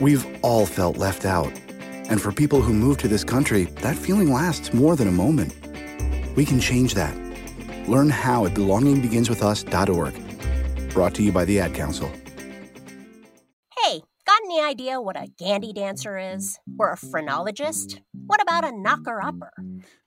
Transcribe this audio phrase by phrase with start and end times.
[0.00, 1.52] We've all felt left out.
[2.08, 5.54] And for people who move to this country, that feeling lasts more than a moment.
[6.36, 7.14] We can change that.
[7.88, 10.90] Learn how at belongingbeginswithus.org.
[10.90, 12.10] Brought to you by the Ad Council.
[13.78, 16.58] Hey, got any idea what a Gandy dancer is?
[16.78, 18.00] Or a phrenologist?
[18.26, 19.52] What about a knocker upper?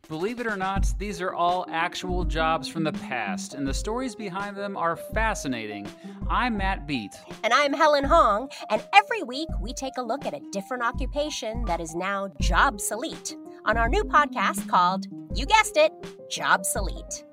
[0.09, 4.15] Believe it or not, these are all actual jobs from the past, and the stories
[4.15, 5.87] behind them are fascinating.
[6.29, 7.15] I'm Matt Beat.
[7.41, 11.63] And I'm Helen Hong, and every week we take a look at a different occupation
[11.65, 15.93] that is now jobsolete on our new podcast called, you guessed it,
[16.29, 17.23] Jobsolete.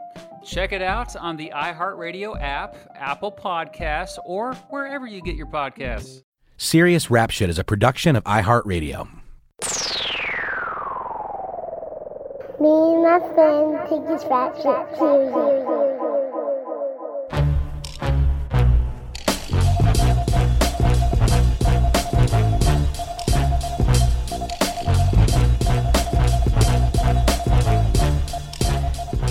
[0.45, 6.23] Check it out on the iHeartRadio app, Apple Podcasts, or wherever you get your podcasts.
[6.56, 9.09] Serious Rap Shit is a production of iHeartRadio.
[12.60, 15.64] Me and my friend take this rap shit seriously.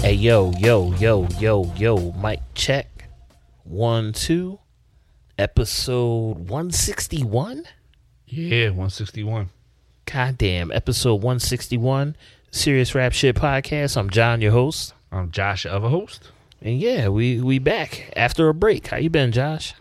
[0.01, 3.09] Hey yo, yo, yo, yo, yo, mic check.
[3.63, 4.57] One, two.
[5.37, 7.63] Episode 161?
[8.25, 9.49] Yeah, 161.
[10.11, 12.15] God damn, episode 161.
[12.51, 13.95] Serious Rap Shit Podcast.
[13.97, 14.93] I'm John, your host.
[15.11, 16.31] I'm Josh, the other host.
[16.61, 18.87] And yeah, we we back after a break.
[18.87, 19.73] How you been, Josh?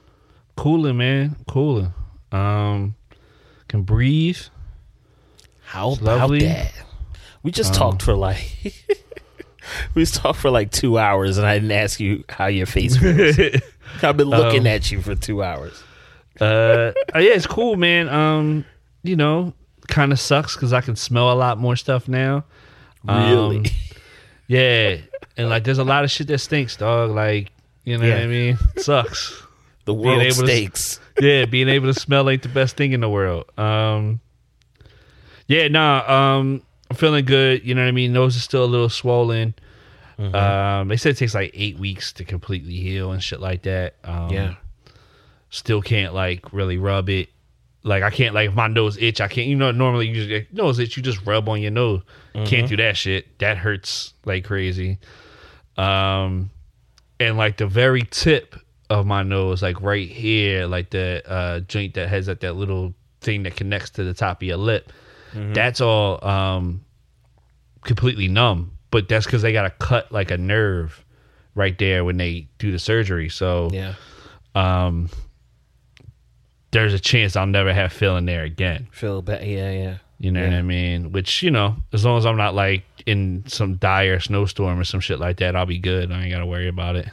[0.57, 1.37] Cooling, man.
[1.49, 1.93] Cooling.
[2.31, 2.95] Um,
[3.69, 4.39] can breathe.
[5.65, 6.41] How It's about lovely.
[6.47, 6.73] that?
[7.43, 8.75] We just Um, talked for like
[9.95, 12.97] we just talked for like two hours, and I didn't ask you how your face
[12.99, 13.39] feels.
[14.03, 15.83] I've been looking Um, at you for two hours.
[16.41, 18.09] uh, oh, yeah, it's cool, man.
[18.09, 18.65] Um,
[19.03, 19.53] you know,
[19.89, 22.45] kind of sucks because I can smell a lot more stuff now.
[23.07, 23.71] Um, Really?
[24.47, 24.99] yeah,
[25.37, 27.11] and like, there's a lot of shit that stinks, dog.
[27.11, 27.51] Like,
[27.85, 28.59] you know what I mean?
[28.77, 29.43] sucks.
[29.85, 33.01] The being world able to- yeah, being able to smell ain't the best thing in
[33.01, 33.47] the world.
[33.59, 34.21] Um,
[35.47, 36.05] yeah, nah,
[36.37, 37.65] um, I'm feeling good.
[37.65, 38.13] You know what I mean?
[38.13, 39.55] Nose is still a little swollen.
[40.19, 40.35] Mm-hmm.
[40.35, 43.95] Um, they said it takes like eight weeks to completely heal and shit like that.
[44.05, 44.55] Um, Yeah.
[45.49, 47.31] still can't like really rub it.
[47.85, 49.47] Like I can't like if my nose itch, I can't.
[49.49, 52.03] You know, normally you just nose itch, you just rub on your nose.
[52.45, 53.39] Can't do that shit.
[53.41, 54.99] That hurts like crazy.
[55.77, 56.51] Um,
[57.21, 58.55] and like the very tip
[58.91, 62.95] of my nose, like right here, like the uh joint that has like that little
[63.21, 64.93] thing that connects to the top of your lip.
[65.35, 66.85] That's all um
[67.85, 68.73] completely numb.
[68.91, 71.05] But that's because they gotta cut like a nerve
[71.55, 73.29] right there when they do the surgery.
[73.29, 73.95] So Yeah.
[74.55, 75.11] um,
[76.71, 78.89] there's a chance I'll never have feeling there again.
[78.93, 79.47] Feel bad.
[79.47, 79.97] Yeah, yeah.
[80.21, 81.13] You know what I mean?
[81.13, 85.01] Which you know, as long as I'm not like in some dire snowstorm or some
[85.01, 86.11] shit like that, I'll be good.
[86.11, 87.09] I ain't gotta worry about it.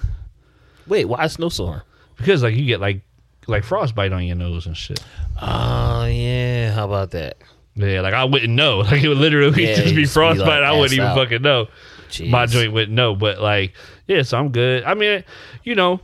[0.88, 1.82] Wait, why snowstorm?
[2.18, 3.02] Because like you get like
[3.48, 5.04] like frostbite on your nose and shit.
[5.40, 7.38] Oh yeah, how about that?
[7.76, 8.80] Yeah, like I wouldn't know.
[8.84, 10.48] Like it would literally Yeah, just be just be, frostbite.
[10.48, 11.16] like, I wouldn't even out.
[11.16, 11.68] fucking know.
[12.10, 12.30] Jeez.
[12.30, 13.16] My joint wouldn't know.
[13.16, 13.74] But like,
[14.08, 14.84] yeah, so I'm good.
[14.84, 15.24] I mean,
[15.64, 16.00] you know,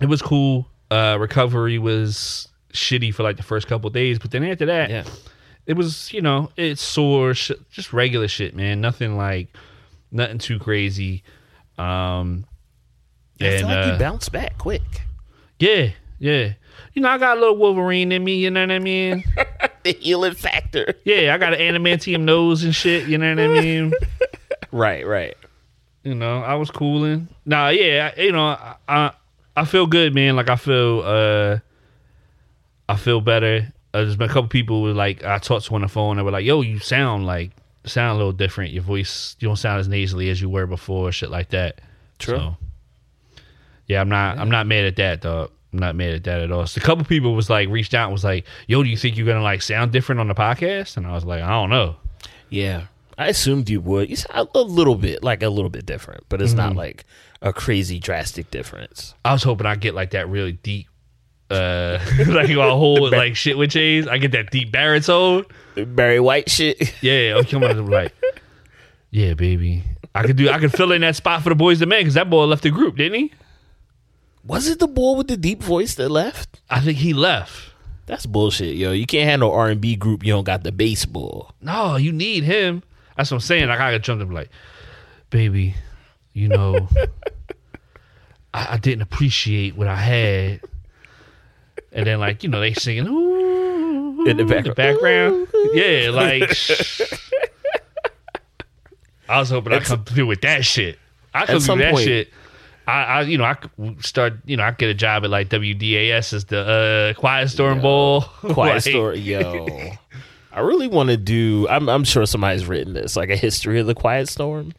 [0.00, 0.66] it was cool.
[0.90, 5.04] Uh recovery was shitty for like the first couple days, but then after that, Yeah.
[5.66, 9.48] it was you know it's sore sh- just regular shit man nothing like
[10.12, 11.22] nothing too crazy
[11.78, 12.44] um
[13.40, 15.02] I feel and like uh, you bounce back quick.
[15.58, 16.52] yeah yeah
[16.92, 19.24] you know i got a little wolverine in me you know what i mean
[19.84, 20.94] The healing factor.
[21.04, 23.92] yeah i got an adamantium nose and shit you know what i mean
[24.72, 25.34] Right, right.
[26.04, 29.12] you know i was cooling nah yeah you know I, I
[29.60, 30.36] i feel good man.
[30.36, 31.58] Like i feel uh
[32.88, 33.72] i feel better.
[33.92, 36.24] Uh, there's been a couple people who like i talked to on the phone and
[36.24, 37.50] were like yo you sound like
[37.84, 38.72] sound a little different.
[38.72, 41.80] Your voice you don't sound as nasally as you were before shit like that.
[42.18, 42.36] True.
[42.36, 42.56] So,
[43.86, 46.52] yeah i'm not i'm not mad at that dog i'm not mad at that at
[46.52, 46.66] all.
[46.66, 49.16] So a couple people was like reached out and was like yo do you think
[49.16, 50.96] you're gonna like sound different on the podcast?
[50.96, 51.96] And i was like i don't know.
[52.48, 52.86] Yeah.
[53.18, 54.08] I assumed you would.
[54.08, 56.68] You sound a little bit, like a little bit different, but it's Mm-hmm.
[56.68, 57.04] not like
[57.42, 59.14] a crazy drastic difference.
[59.24, 60.88] I was hoping I'd get like that really deep,
[61.50, 64.06] uh, like a whole like shit with chains.
[64.06, 65.44] I get that deep baritone.
[65.74, 66.94] Barry White shit.
[67.02, 68.12] Yeah, I'm coming to like,
[69.10, 69.84] yeah, baby.
[70.14, 70.50] I could do.
[70.50, 72.62] I could fill in that spot for the Boyz II Men because that boy left
[72.62, 73.32] the group, didn't he?
[74.44, 76.60] Was it the boy with the deep voice that left?
[76.68, 77.72] I think he left.
[78.06, 78.90] That's bullshit, yo.
[78.90, 80.24] You can't have no R and B group.
[80.24, 81.52] You don't got the baseball.
[81.60, 82.82] No, you need him.
[83.16, 83.68] That's what I'm saying.
[83.68, 84.50] Like I got jumped up like,
[85.30, 85.76] baby,
[86.32, 86.88] you know,
[88.54, 90.60] I, I didn't appreciate what I had.
[91.92, 94.76] And then like you know they singing ooh In the background.
[94.76, 95.48] background.
[95.72, 96.50] Yeah, like
[99.28, 100.98] I was hoping I At come through with that shit.
[101.32, 102.32] I come through that point- shit.
[102.86, 103.56] I, I you know I
[104.00, 107.80] start you know I get a job at like WDAS as the uh, Quiet Storm
[107.80, 108.22] Bowl.
[108.40, 109.92] Quiet Like, story, yo.
[110.52, 111.68] I really want to do.
[111.68, 114.72] I'm, I'm sure somebody's written this, like a history of the Quiet Storm.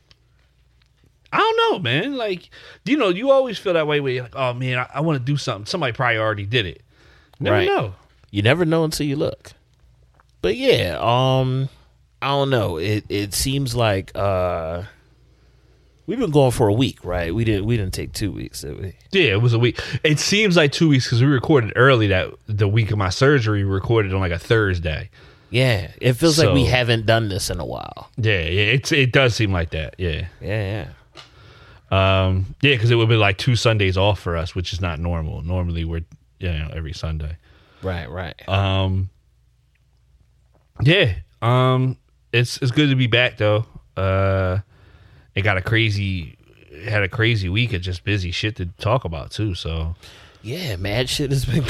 [1.33, 2.17] I don't know, man.
[2.17, 2.49] Like
[2.85, 5.17] you know, you always feel that way where you're like, oh man, I, I want
[5.19, 5.65] to do something.
[5.65, 6.81] Somebody probably already did it.
[7.39, 7.65] Never Right.
[7.67, 7.95] know.
[8.31, 9.51] You never know until you look.
[10.41, 11.69] But yeah, um,
[12.21, 12.77] I don't know.
[12.77, 14.83] It it seems like uh,
[16.07, 17.33] we've been going for a week, right?
[17.33, 18.93] We didn't we didn't take two weeks, did we?
[19.11, 19.79] Yeah, it was a week.
[20.03, 23.63] It seems like two weeks because we recorded early that the week of my surgery.
[23.63, 25.09] We recorded on like a Thursday.
[25.49, 28.09] Yeah, it feels like we haven't done this in a while.
[28.17, 29.95] Yeah, yeah, it's it does seem like that.
[29.97, 30.47] Yeah, Yeah,
[30.85, 30.87] yeah.
[31.91, 34.99] Um, yeah, because it would be like two Sundays off for us, which is not
[34.99, 35.41] normal.
[35.41, 36.05] Normally we're
[36.39, 37.37] you know every Sunday.
[37.83, 38.47] Right, right.
[38.47, 39.09] Um,
[40.81, 41.97] yeah, um,
[42.31, 43.65] it's it's good to be back though.
[43.97, 44.59] Uh,
[45.35, 46.37] it got a crazy
[46.85, 49.53] had a crazy week of just busy shit to talk about too.
[49.53, 49.95] So
[50.41, 51.65] yeah, mad shit has been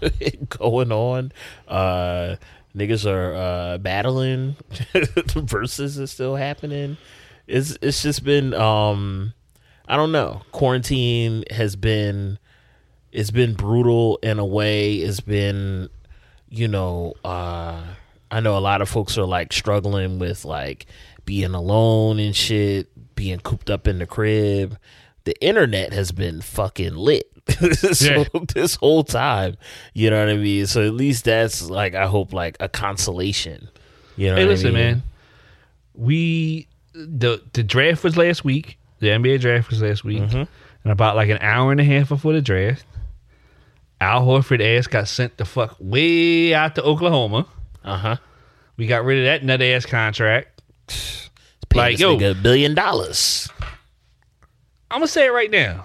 [0.48, 1.32] going on.
[1.68, 2.36] Uh
[2.76, 4.56] niggas are uh battling.
[5.34, 6.96] Versus is still happening.
[7.46, 9.34] It's it's just been um
[9.92, 10.40] I don't know.
[10.52, 12.38] Quarantine has been
[13.12, 14.94] it's been brutal in a way.
[14.96, 15.88] It's been
[16.48, 17.82] you know, uh
[18.30, 20.86] I know a lot of folks are like struggling with like
[21.26, 24.78] being alone and shit, being cooped up in the crib.
[25.24, 27.28] The internet has been fucking lit.
[27.92, 28.40] so Yeah.
[28.54, 29.56] this whole time,
[29.92, 30.66] you know what I mean?
[30.66, 33.68] So at least that's like I hope like a consolation.
[34.16, 34.80] You know hey, what listen, I mean?
[34.80, 35.02] man,
[35.94, 38.78] we the the draft was last week.
[39.02, 40.36] The NBA draft was last week, Mm-hmm.
[40.84, 42.84] and about like an hour and a half before the draft,
[44.00, 47.46] Al Horford ass got sent the fuck way out to Oklahoma.
[47.84, 48.16] Uh-huh.
[48.76, 50.62] We got rid of that nut ass contract.
[51.68, 52.16] Pay Like, yo.
[52.16, 53.48] a billion dollars.
[54.88, 55.84] I'm gonna say it right now.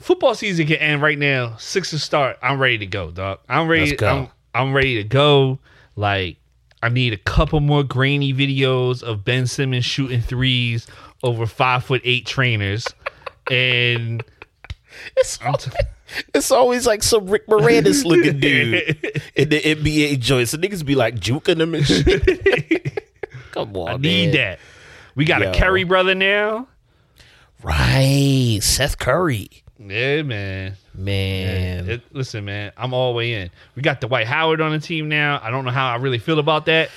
[0.00, 1.56] Football season can end right now.
[1.56, 2.36] Sixers start.
[2.42, 3.40] I'm ready to go, dog.
[3.48, 3.86] I'm ready.
[3.90, 4.08] Let's go.
[4.08, 4.28] I'm,
[4.68, 5.58] I'm ready to go.
[5.96, 6.36] Like
[6.82, 10.86] I need a couple more grainy videos of Ben Simmons shooting threes
[11.22, 12.86] over five foot eight trainers,
[13.50, 14.22] and
[15.16, 15.70] It's t-
[16.34, 18.74] It's always like some Rick Moranis looking dude
[19.34, 20.52] in the NBA joints.
[20.52, 23.04] The niggas be like juking them and shit.
[23.52, 24.58] Come on, I need that.
[25.14, 25.50] We got Yo.
[25.50, 26.66] a Curry brother now.
[27.62, 30.76] Right, Seth Curry, Yeah, man.
[31.04, 31.88] Man.
[31.90, 33.50] It- listen, man, I'm all the way in.
[33.74, 35.40] We got Dwight Howard on the team now.
[35.42, 36.90] I don't know how I really feel about that.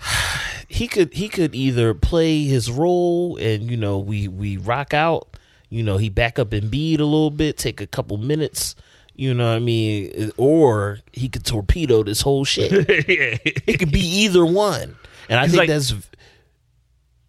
[0.68, 5.36] he could he could either play his role and you know we we rock out.
[5.68, 8.74] You know he back up and beat a little bit, take a couple minutes.
[9.14, 12.72] You know what I mean, or he could torpedo this whole shit.
[12.88, 14.96] it could be either one,
[15.28, 15.92] and I think like- that's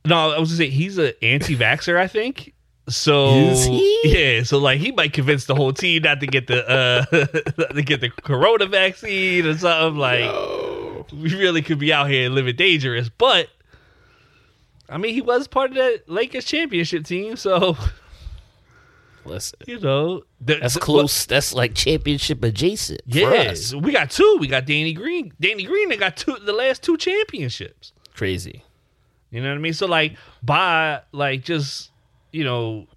[0.06, 1.98] No, I was gonna say he's an anti-vaxer.
[1.98, 2.54] I think.
[2.91, 7.05] So yeah, so like he might convince the whole team not to get the uh
[7.73, 9.97] to get the corona vaccine or something.
[9.99, 10.29] Like
[11.13, 13.09] we really could be out here living dangerous.
[13.09, 13.47] But
[14.89, 17.77] I mean, he was part of that Lakers championship team, so
[19.25, 19.59] listen.
[19.67, 21.25] you know the- That's the- close.
[21.25, 23.01] That's like championship adjacent.
[23.05, 24.38] Yes, Yeah, we got two.
[24.39, 25.31] We got Danny Green.
[25.39, 25.89] Danny Green.
[25.89, 26.35] They got two.
[26.43, 27.93] The last two championships.
[28.13, 28.63] crazy.
[29.29, 29.73] You know what I mean?
[29.73, 31.90] So like by like just
[32.31, 32.88] you know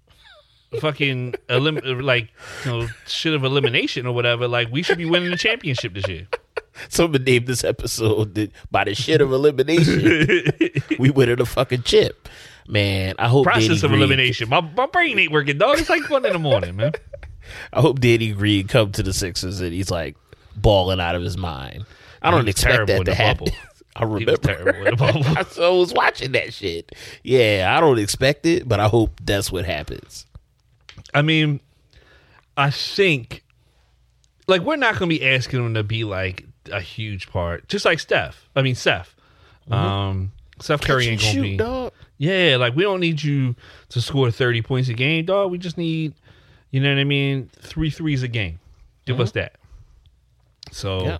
[0.79, 2.29] fucking elim- like
[2.63, 6.07] you know shit of elimination or whatever, like we should be winning the championship this
[6.07, 6.27] year.
[6.89, 10.51] Someone named this episode by the shit of elimination,
[10.99, 12.27] we winning a fucking chip.
[12.67, 14.49] Man, I hope Process Danny of Green, elimination.
[14.49, 15.79] My my brain ain't working, dog.
[15.79, 16.91] It's like one in the morning, man.
[17.71, 20.17] I hope Danny Green come to the Sixers and he's like
[20.55, 21.85] balling out of his mind.
[22.21, 23.47] I don't expect that to the happen.
[23.95, 24.31] I remember.
[24.31, 25.23] was terrible in the bubble.
[25.63, 26.93] I was watching that shit.
[27.23, 30.25] Yeah, I don't expect it, but I hope that's what happens.
[31.13, 31.59] I mean,
[32.57, 33.43] I think
[34.47, 37.99] like we're not gonna be asking him to be like a huge part, just like
[37.99, 38.49] Steph.
[38.55, 39.15] I mean, Seth.
[39.71, 41.49] Um, Steph Curry ain't gonna and be.
[41.51, 41.93] shoot, dog.
[42.17, 43.55] Yeah, like we don't need you
[43.89, 45.51] to score 30 points a game, dog.
[45.51, 46.13] We just need,
[46.71, 48.59] you know what I mean, three threes a game.
[49.05, 49.53] Give us that.
[50.71, 51.17] So, Yeah.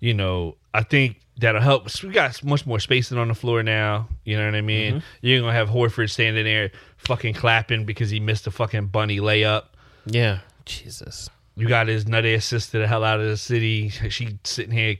[0.00, 1.86] you know, I think that'll help.
[2.02, 4.08] We got much more spacing on the floor now.
[4.24, 5.02] You know what I mean?
[5.20, 9.18] You're going to have Horford standing there fucking clapping because he missed a fucking bunny
[9.18, 9.64] layup.
[10.06, 11.28] Yeah, Jesus.
[11.56, 13.88] You got his nutty assist to the hell out of the city.
[13.88, 14.96] She sitting here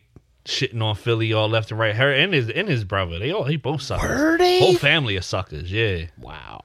[0.46, 1.94] shitting on Philly all left and right.
[1.94, 3.18] Her and his and his brother.
[3.18, 4.40] They all they both suckers.
[4.60, 5.70] Whole family of suckers.
[5.70, 6.06] Yeah.
[6.18, 6.60] Wow.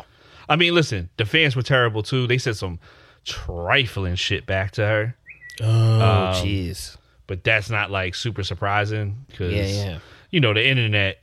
[0.48, 2.26] I mean, listen, the fans were terrible too.
[2.28, 2.80] They said some
[3.26, 5.16] trifling shit back to her,
[5.62, 6.98] Oh, Um, jeez.
[7.32, 10.00] But that's not like super surprising because Yeah, yeah.
[10.32, 11.22] you know the internet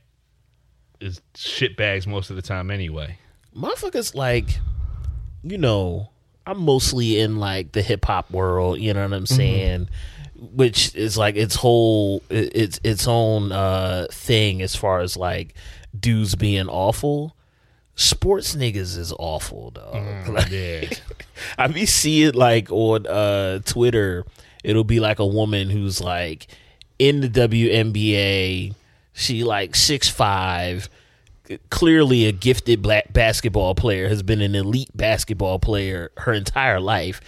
[0.99, 3.19] is shit bags most of the time anyway.
[3.55, 4.59] Motherfuckers like
[5.43, 6.09] you know,
[6.47, 8.79] I'm mostly in like the hip hop world.
[8.79, 9.87] You know what I'm saying?
[10.35, 15.53] Which is like its whole its its own uh thing as far as like
[15.97, 17.35] dudes being awful.
[17.93, 20.27] Sports niggas is awful, dog.
[20.27, 20.89] Like, Yeah.
[21.57, 24.25] I be seeing like on uh Twitter,
[24.63, 26.47] it'll be like a woman who's like
[26.97, 28.73] in the WNBA.
[29.13, 30.89] She like six five,
[31.69, 37.19] clearly a gifted black basketball player, has been an elite basketball player her entire life.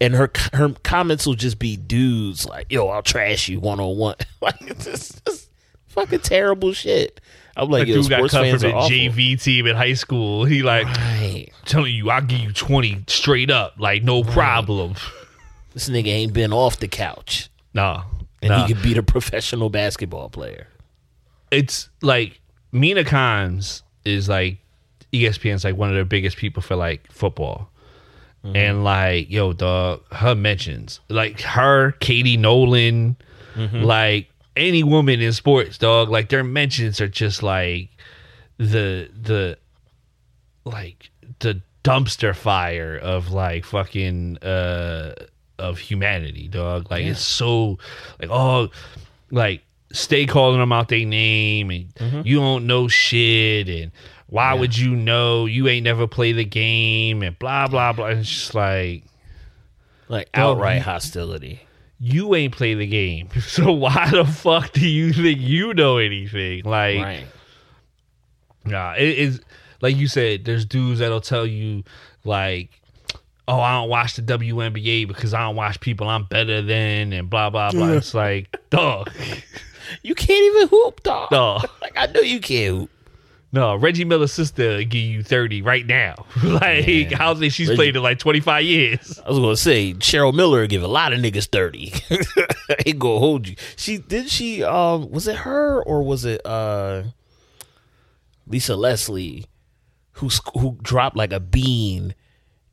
[0.00, 3.96] And her her comments will just be dudes like, "Yo, I'll trash you one on
[3.96, 5.48] one." Like it's just, just
[5.88, 7.20] fucking terrible shit.
[7.56, 8.68] I'm like, dude got cut from the.
[8.68, 10.44] JV team in high school.
[10.44, 11.48] He like Right.
[11.64, 14.94] telling you, I'll give you twenty straight up, like no problem.
[15.78, 17.50] This nigga ain't been off the couch.
[17.72, 18.02] Nah,
[18.42, 18.66] and nah.
[18.66, 20.66] he could beat a professional basketball player.
[21.52, 22.40] it's like
[22.72, 24.58] Mina Kimes is like
[25.12, 27.70] ESPN's like one of their biggest people for like football.
[28.44, 28.56] Mm-hmm.
[28.56, 30.98] And like, yo, dog, her mentions.
[31.08, 33.16] Like her, Katie Nolan,
[33.54, 33.82] Mm-hmm.
[33.82, 37.88] like any woman in sports, dog, like their mentions are just like
[38.56, 39.58] the the
[40.64, 45.14] like the dumpster fire of like fucking uh
[45.58, 46.90] of humanity, dog.
[46.90, 47.78] Like it's so
[48.20, 48.68] like oh
[49.30, 49.62] like
[49.92, 52.20] stay calling them out their name and Mm-hmm.
[52.24, 53.90] you don't know shit and
[54.26, 58.06] why would you know you ain't never played the game and blah blah blah.
[58.06, 59.04] And it's just like
[60.08, 61.60] Like outright hostility.
[61.98, 63.28] you ain't play the game.
[63.40, 66.62] So why the fuck do you think you know anything?
[66.64, 67.26] Like Right.
[68.64, 69.40] Nah, it is
[69.80, 70.44] like you said.
[70.44, 71.84] There's dudes that'll tell you
[72.24, 72.77] like,
[73.48, 77.28] "Oh, I don't watch the WNBA because I don't watch people I'm better than," and
[77.28, 77.88] blah blah blah.
[77.92, 79.10] It's like, dog,
[80.02, 81.30] You can't even hoop, dog.
[81.32, 82.90] no, Like I know you can't hoop.
[83.52, 83.74] no.
[83.74, 86.26] Reggie Miller's sister give you thirty right now.
[86.44, 87.16] like, Yeah.
[87.18, 89.18] I don't think she's Reggie- played in like twenty five years.
[89.24, 91.92] I was gonna say Cheryl Miller give a lot of niggas thirty.
[92.86, 93.56] Ain't gonna hold you.
[93.76, 97.04] She did she um was it her or was it uh
[98.46, 99.46] Lisa Leslie
[100.12, 100.28] who
[100.58, 102.14] who dropped like a bean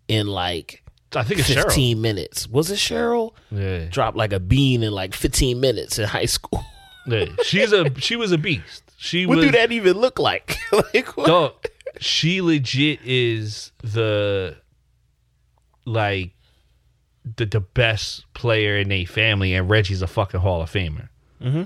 [0.08, 0.84] in like
[1.16, 1.64] I think it's Cheryl.
[1.64, 2.48] fifteen minutes.
[2.48, 3.34] Was it Cheryl?
[3.52, 3.86] Yeah.
[3.86, 6.64] Dropped like a bean in like fifteen minutes in high school.
[7.08, 8.84] yeah, she's a she was a beast.
[8.98, 10.58] She what was do that even look like?
[10.94, 11.28] like what?
[11.28, 11.54] dog.
[12.00, 14.58] She legit is the
[15.86, 16.32] like
[17.38, 21.10] the the best player in a family, and Reggie's a fucking Hall of Famer.
[21.42, 21.64] Mm-hmm.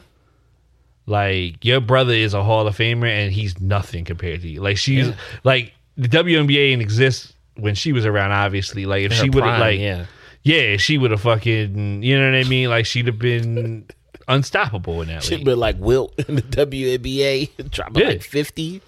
[1.05, 4.61] Like your brother is a Hall of Famer, and he's nothing compared to you.
[4.61, 5.11] Like she's
[5.43, 8.31] like the WNBA didn't exist when she was around.
[8.31, 10.05] Obviously, like if Her she would have prime, like yeah.
[10.43, 12.69] yeah, she would have fucking you know what I mean.
[12.69, 13.85] Like she'd have been
[14.27, 15.45] unstoppable in that She'd league.
[15.45, 18.09] been like Wilt in the WNBA, dropping Yeah.
[18.09, 18.81] like 50.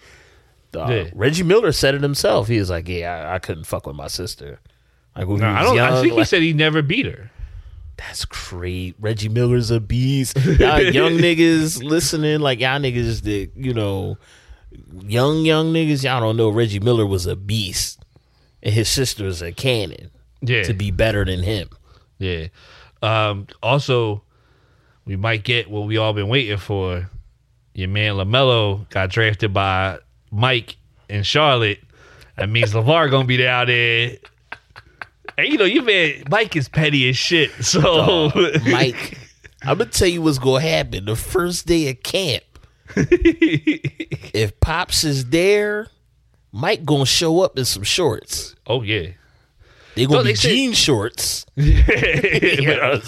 [0.71, 1.09] Dog, Yeah.
[1.13, 2.47] Reggie Miller said it himself.
[2.47, 4.59] He was like, Yeah, I, I couldn't fuck with my sister.
[5.15, 5.75] Like, when he No, was I don't.
[5.75, 7.31] young, I think he like, said he never beat her.
[7.97, 8.95] That's great.
[8.99, 10.37] Reggie Miller's a beast.
[10.45, 14.17] Y'all young niggas listening, like, y'all niggas that, you know,
[15.05, 18.00] young, young niggas, y'all don't know Reggie Miller was a beast.
[18.63, 21.69] And his sister's a cannon Yeah, to be better than him.
[22.19, 22.47] Yeah.
[23.01, 24.21] Um, also,
[25.05, 27.09] we might get what we all been waiting for.
[27.73, 29.97] Your man Lamelo got drafted by
[30.29, 30.75] Mike
[31.09, 31.79] in Charlotte.
[32.37, 34.17] That means LaVar gonna be down there.
[35.37, 37.49] And you know, your man Mike is petty as shit.
[37.63, 38.31] So
[38.67, 39.17] Mike,
[39.63, 41.05] I'm gonna tell you what's gonna happen.
[41.05, 42.43] The first day of camp,
[42.95, 45.87] if Pops is there,
[46.51, 48.55] Mike gonna show up in some shorts.
[48.67, 49.07] oh yeah,
[49.95, 51.45] They gonna No, be they said- jean shorts.
[51.55, 51.65] with,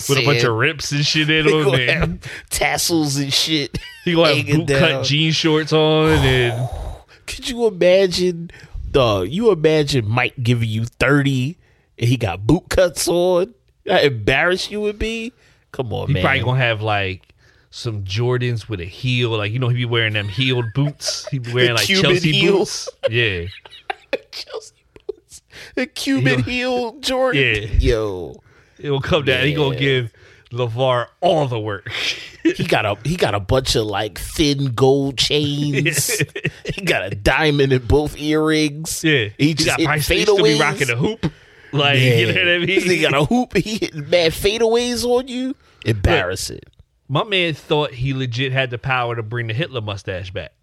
[0.10, 2.02] with a bunch of rips and shit in They them.
[2.04, 3.78] and tassels and shit.
[4.06, 4.80] He gonna have boot down.
[4.80, 6.70] cut jean shorts on and
[7.26, 8.52] Could you imagine?
[8.92, 11.58] Dog, you imagine Mike giving you thirty
[11.98, 13.54] and he got boot cuts on?
[13.88, 15.34] How embarrassed you would be?
[15.72, 16.08] Come on, man.
[16.08, 16.24] he man.
[16.24, 17.33] probably gonna have like
[17.76, 21.28] some Jordans with a heel, like you know he be wearing them heeled boots.
[21.30, 22.88] He be wearing like Cuban Chelsea heels.
[23.02, 23.14] boots.
[23.14, 23.46] Yeah,
[24.32, 24.76] Chelsea
[25.08, 25.42] boots,
[25.74, 27.42] the Cuban heel Jordan.
[27.42, 27.68] Yeah.
[27.80, 28.44] Yo,
[28.78, 29.48] it will come down.
[29.48, 30.14] He gonna give
[30.52, 31.92] LaVar all the work.
[32.44, 36.22] he got a he got a bunch of like thin gold chains.
[36.76, 39.04] he got a diamond in both earrings.
[39.04, 40.60] yeah, he just got probably be fadeaways.
[40.60, 41.26] rocking a hoop.
[41.72, 42.82] Like you know what I mean?
[42.82, 43.58] He got a hoop.
[43.58, 45.56] He hitting mad fadeaways on you.
[45.86, 46.60] Embarrassing.
[47.08, 50.54] My man thought he legit had the power to bring the Hitler mustache back.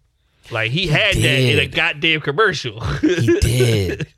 [0.50, 2.80] Like he had that in a goddamn commercial.
[2.80, 4.08] He did.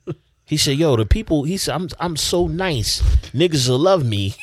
[0.46, 3.02] He said, "Yo, the people." He said, "I'm I'm so nice.
[3.32, 4.34] Niggas will love me,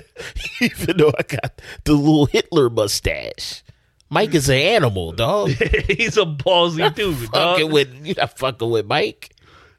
[0.60, 3.62] even though I got the little Hitler mustache."
[4.10, 5.50] Mike is an animal, dog.
[5.88, 7.30] He's a ballsy dude, fucking
[7.66, 7.72] dog.
[7.72, 9.34] with you not fucking with Mike.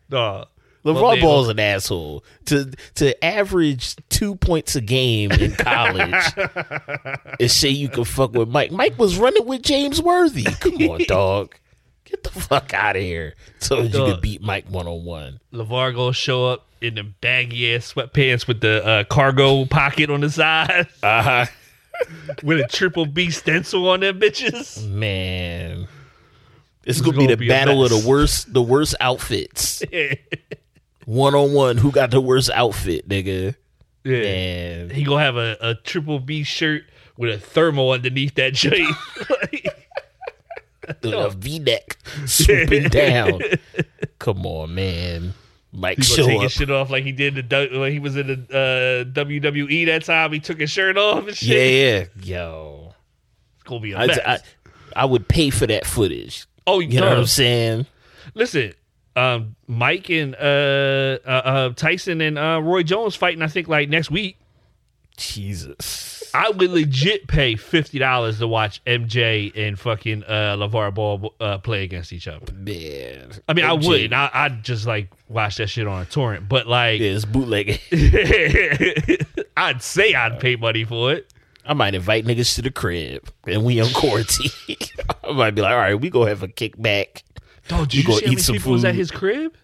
[0.10, 0.46] Nah.
[0.86, 2.24] LaVar they- Ball's an asshole.
[2.46, 6.34] To to average two points a game in college
[7.40, 8.72] and say you can fuck with Mike.
[8.72, 10.44] Mike was running with James Worthy.
[10.44, 11.56] Come on, dog.
[12.06, 13.36] Get the fuck out of here.
[13.60, 14.12] So that you Dog.
[14.14, 15.40] could beat Mike one on one.
[15.54, 20.22] LaVar gonna show up in the baggy ass sweatpants with the uh, cargo pocket on
[20.22, 21.46] the side Uh huh.
[22.42, 24.88] with a triple B stencil on them bitches.
[24.90, 25.88] Man.
[26.84, 29.84] It's It's gonna be gonna the be battle of the worst the worst outfits.
[31.10, 33.56] One on one, who got the worst outfit, nigga?
[34.04, 34.22] Yeah.
[34.22, 34.90] Man.
[34.92, 36.84] He gonna have a, a triple B shirt
[37.18, 38.96] with a thermal underneath that joint.
[41.04, 41.98] a V neck
[42.28, 43.42] swooping down.
[44.20, 45.34] Come on, man.
[45.72, 46.44] Mike He show take up.
[46.44, 50.06] his shit off like he did the when he was in the uh, WWE that
[50.06, 50.32] time.
[50.32, 51.58] He took his shirt off and shit.
[51.58, 52.38] Yeah, yeah.
[52.44, 52.94] Yo.
[53.56, 54.20] It's gonna be a I, mess.
[54.24, 54.40] I,
[54.96, 56.46] I would pay for that footage.
[56.68, 57.88] oh, You know what I'm saying?
[58.36, 58.74] Listen,
[59.16, 63.42] um, Mike and uh, uh, uh, Tyson and uh, Roy Jones fighting.
[63.42, 64.38] I think like next week.
[65.18, 66.32] Jesus.
[66.34, 71.58] I would legit pay fifty dollars to watch MJ and fucking uh, LaVar Ball uh,
[71.58, 72.54] play against each other.
[72.54, 73.32] Man.
[73.48, 73.88] I mean, I MJ.
[73.88, 74.14] would.
[74.14, 76.48] I, I'd just like watch that shit on a torrent.
[76.48, 77.80] But like, Yeah, it's bootlegging.
[79.58, 81.34] I'd say I'd pay money for it.
[81.66, 84.52] I might invite niggas to the crib and we on quarantine.
[85.24, 87.24] I might be like, all right, we go have a kickback.
[87.70, 89.56] Dog, We did you gonna see how eat many some people was at his crib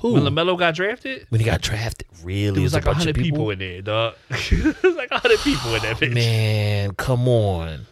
[0.00, 0.12] Who?
[0.14, 1.26] when Lamelo got drafted?
[1.30, 2.50] when he got drafted, really?
[2.52, 3.50] There was a like bunch hundred of people?
[3.50, 4.14] in there, dog.
[4.30, 6.12] it was like hundred people in that bitch.
[6.14, 7.86] Man, come on.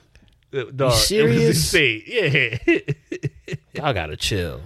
[0.53, 1.73] Uh, dog, serious?
[1.75, 2.75] It was.
[2.75, 3.57] Yeah.
[3.85, 4.61] Y'all gotta chill.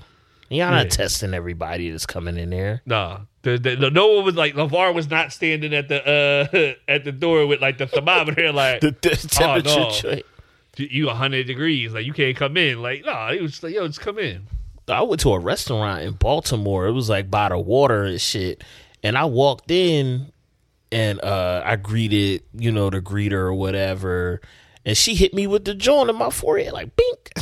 [0.50, 2.80] Y'all not testing everybody that's coming in there.
[2.86, 6.74] No, the, the, the- no one was like LaVar was not standing at the uh
[6.90, 9.90] at the door with like the thermometer like The, the temperature no.
[9.90, 10.22] check.
[10.76, 14.00] you hundred degrees like you can't come in like no he was like yo just
[14.00, 14.46] come in
[14.88, 16.86] I went to a restaurant in Baltimore.
[16.86, 18.62] It was like by the water and shit.
[19.02, 20.32] And I walked in
[20.92, 24.40] and uh I greeted, you know, the greeter or whatever.
[24.84, 27.32] And she hit me with the joint in my forehead, like bink.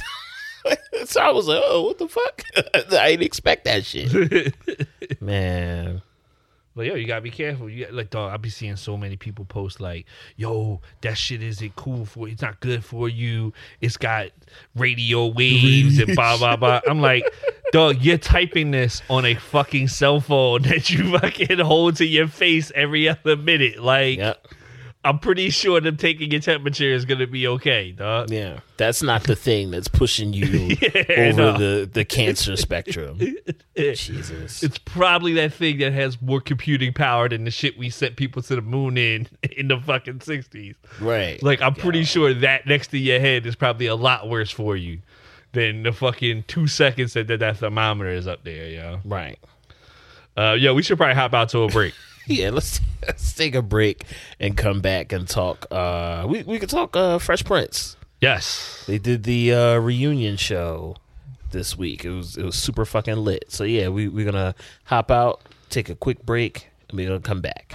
[1.07, 2.43] so I was like, oh, what the fuck?
[2.99, 4.55] I didn't expect that shit.
[5.21, 6.03] Man.
[6.75, 7.69] But yo, you gotta be careful.
[7.69, 10.07] You like, dog, I be seeing so many people post like,
[10.37, 12.29] "Yo, that shit isn't cool for.
[12.29, 13.53] It's not good for you.
[13.81, 14.29] It's got
[14.75, 17.25] radio waves and blah blah blah." I'm like,
[17.73, 22.29] dog, you're typing this on a fucking cell phone that you fucking hold to your
[22.29, 23.83] face every other minute.
[23.83, 24.47] Like, Yep.
[25.05, 28.31] I'm pretty sure them taking your temperature is gonna be okay, dog.
[28.31, 28.61] Yeah.
[28.77, 30.77] That's not the thing that's pushing you
[31.17, 31.59] over no.
[31.59, 33.19] the, the cancer spectrum.
[33.77, 34.63] Jesus.
[34.63, 38.43] It's probably that thing that has more computing power than the shit we sent people
[38.43, 40.77] to the moon in in the fucking 60s.
[41.01, 41.43] right.
[41.43, 44.77] Like I'm pretty sure that next to your head is probably a lot worse for
[44.77, 45.01] you
[45.53, 49.01] than the fucking two seconds that that, that thermometer is up there, yo.
[49.05, 49.39] right.
[50.37, 51.93] Uh, yo, we should probably hop out to a break.
[52.27, 54.05] Yeah, let's let's take a break
[54.39, 55.67] and come back and talk.
[55.71, 57.97] Uh, we we could talk uh, Fresh Prince.
[58.21, 58.85] yes.
[58.87, 60.97] They did the uh, reunion show
[61.51, 62.05] this week.
[62.05, 63.47] It was it was super fucking lit.
[63.51, 64.55] So yeah, we we're gonna
[64.85, 67.73] hop out, take a quick break, and we're gonna come back.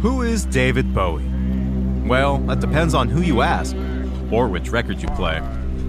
[0.00, 1.30] Who is David Bowie?
[2.06, 3.76] Well, that depends on who you ask,
[4.32, 5.40] or which record you play.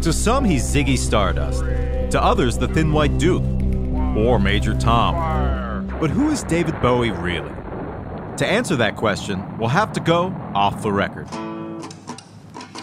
[0.02, 1.62] To some, he's Ziggy Stardust.
[2.12, 3.44] To others, the Thin White Duke,
[4.16, 5.88] or Major Tom.
[6.00, 7.52] But who is David Bowie really?
[8.38, 11.28] To answer that question, we'll have to go off the record.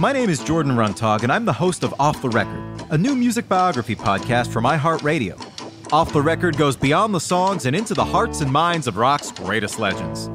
[0.00, 3.14] My name is Jordan Runtagh, and I'm the host of Off the Record, a new
[3.14, 5.38] music biography podcast from iHeartRadio.
[5.92, 9.30] Off the Record goes beyond the songs and into the hearts and minds of rock's
[9.30, 10.30] greatest legends.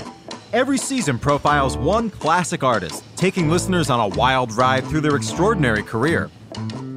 [0.56, 5.84] Every season profiles one classic artist, taking listeners on a wild ride through their extraordinary
[5.84, 6.30] career.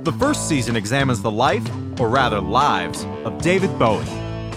[0.05, 1.69] The first season examines the life,
[1.99, 4.07] or rather lives, of David Bowie.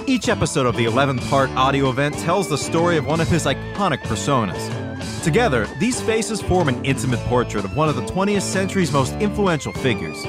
[0.06, 3.46] Each episode of the 11th part audio event tells the story of one of his
[3.46, 4.62] iconic personas.
[5.24, 9.74] Together, these faces form an intimate portrait of one of the 20th century's most influential
[9.74, 10.22] figures.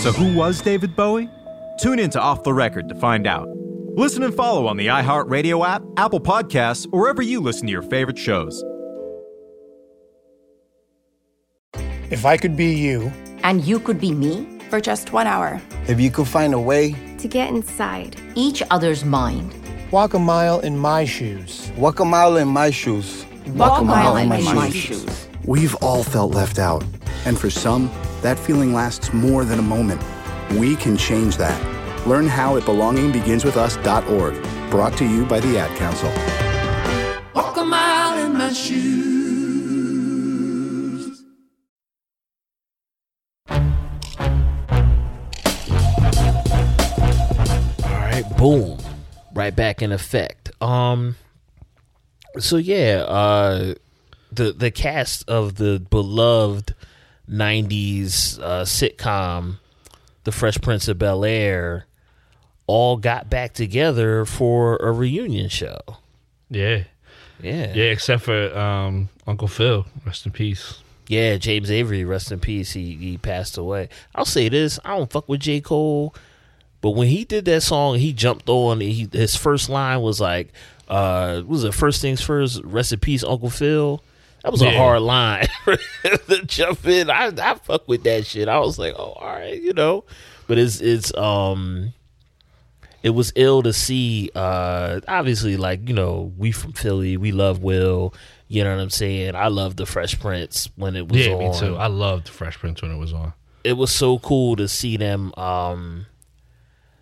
[0.00, 1.28] So, who was David Bowie?
[1.80, 3.48] Tune in to Off the Record to find out.
[3.94, 7.82] Listen and follow on the iHeartRadio app, Apple Podcasts, or wherever you listen to your
[7.82, 8.64] favorite shows.
[12.10, 13.12] If I could be you,
[13.44, 15.60] And you could be me for just one hour.
[15.88, 18.16] if you could find a way, To get inside.
[18.34, 19.52] each other's mind.
[19.90, 21.70] walk a mile in my shoes.
[21.76, 23.26] Walk a mile in my shoes.
[23.48, 25.28] Walk a mile in my shoes.
[25.44, 26.82] We've all felt left out.
[27.26, 27.90] And for some,
[28.22, 30.00] that feeling lasts more than a moment.
[30.52, 31.60] We can change that.
[32.06, 34.70] Learn how at belongingbeginswithus.org.
[34.70, 36.10] Brought to you by the Ad Council.
[37.34, 39.12] Walk a mile in my shoes.
[47.84, 48.78] All right, boom.
[49.34, 50.50] Right back in effect.
[50.60, 51.16] Um
[52.38, 53.74] so yeah, uh
[54.30, 56.74] the the cast of the beloved
[57.28, 59.58] 90s uh, sitcom
[60.24, 61.86] The Fresh Prince of Bel Air
[62.72, 65.78] all got back together for a reunion show.
[66.48, 66.84] Yeah.
[67.42, 69.84] Yeah, Yeah, except for um, Uncle Phil.
[70.06, 70.78] Rest in peace.
[71.06, 72.72] Yeah, James Avery, rest in peace.
[72.72, 73.90] He he passed away.
[74.14, 76.14] I'll say this: I don't fuck with J Cole,
[76.80, 78.80] but when he did that song, he jumped on.
[78.80, 80.52] He, his first line was like,
[80.88, 82.62] uh, was it first things first?
[82.64, 84.02] Rest in peace, Uncle Phil.
[84.44, 87.10] That was a hard line to jump in.
[87.10, 88.48] I I fuck with that shit.
[88.48, 90.04] I was like, oh, all right, you know.
[90.46, 91.92] But it's it's um
[93.02, 97.62] it was ill to see uh obviously like you know we from philly we love
[97.62, 98.14] will
[98.48, 101.38] you know what i'm saying i love the fresh prince when it was Yeah, on
[101.38, 101.76] me too.
[101.76, 103.32] I loved the Fresh Prince when it was on.
[103.64, 106.06] it was so cool to see them um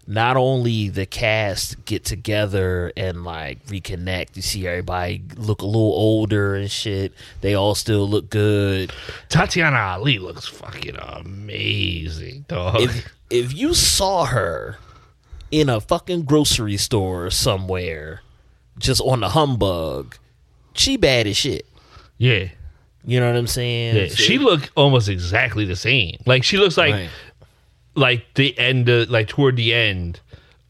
[0.07, 5.93] not only the cast get together and like reconnect you see everybody look a little
[5.93, 8.93] older and shit they all still look good
[9.29, 12.81] Tatyana Ali looks fucking amazing, dog.
[12.81, 14.79] if if you saw her
[15.51, 18.21] in a fucking grocery store somewhere,
[18.79, 20.17] just on the humbug,
[20.75, 21.67] she bad as shit.
[22.19, 22.49] yeah.
[23.03, 23.97] You know what I'm saying?
[23.97, 26.19] Yeah, she looked almost exactly the same.
[26.27, 27.09] Like she looks like Right.
[27.95, 30.21] like the end of, like toward the end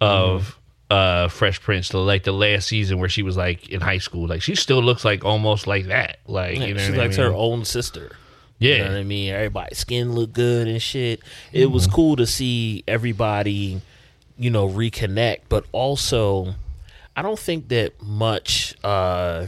[0.00, 0.56] of
[0.90, 4.28] uh Fresh Prince, like the last season where she was like in high school.
[4.28, 6.18] Like she still looks like almost like that.
[6.28, 7.18] Like Yeah, you know she what I mean?
[7.18, 8.12] her own sister.
[8.60, 8.74] Yeah.
[8.76, 9.34] You know what I mean?
[9.34, 11.20] Everybody's skin look good and shit.
[11.52, 11.94] It was Mm-hmm.
[11.96, 13.80] cool to see everybody,
[14.40, 16.54] you know, reconnect, but also
[17.14, 19.46] I don't think that much uh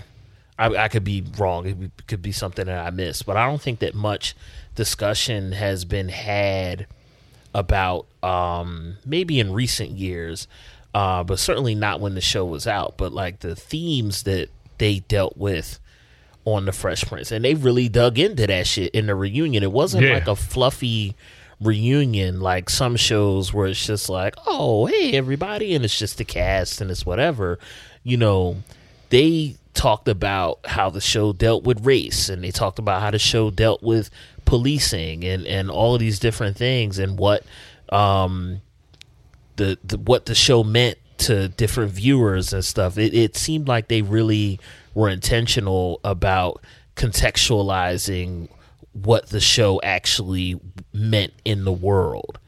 [0.59, 1.66] I, I could be wrong.
[1.66, 4.37] It could be something that I missed, but I don't think that much
[4.74, 6.87] discussion has been had
[7.55, 10.48] about um maybe in recent years
[10.94, 15.00] uh but certainly not when the show was out but like the themes that they
[15.00, 15.78] dealt with
[16.46, 19.70] on the fresh prince and they really dug into that shit in the reunion it
[19.70, 20.14] wasn't Yeah.
[20.14, 21.14] like a fluffy
[21.62, 26.25] reunion like some shows where it's just like oh hey everybody and it's just the
[26.25, 27.59] cast and it's whatever
[28.03, 28.57] you know
[29.11, 33.18] they talked about how the show dealt with race and they talked about how the
[33.18, 34.11] show dealt with
[34.44, 37.44] policing and and all of these different things and what
[37.90, 38.61] um
[39.57, 42.98] the, the what the show meant to different viewers and stuff.
[42.98, 44.59] It, it seemed like they really
[44.94, 46.62] were intentional about
[46.96, 48.48] contextualizing
[48.92, 50.61] what the show actually
[50.92, 52.38] meant in the world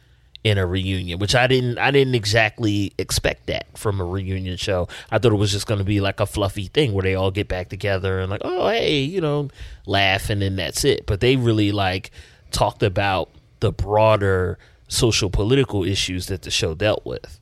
[0.43, 4.87] in a reunion which i didn't i didn't exactly expect that from a reunion show
[5.11, 7.31] i thought it was just going to be like a fluffy thing where they all
[7.31, 9.49] get back together and like oh hey you know
[9.87, 12.11] laugh and then that's it but they really like
[12.51, 13.31] talked about
[13.61, 17.41] the broader social political issues that the show dealt with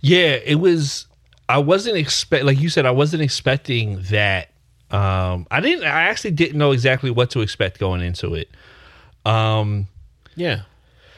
[0.00, 1.06] Yeah, it was.
[1.48, 2.86] I wasn't expect like you said.
[2.86, 4.50] I wasn't expecting that.
[4.94, 5.84] Um, I didn't.
[5.84, 8.48] I actually didn't know exactly what to expect going into it.
[9.26, 9.88] Um,
[10.36, 10.62] yeah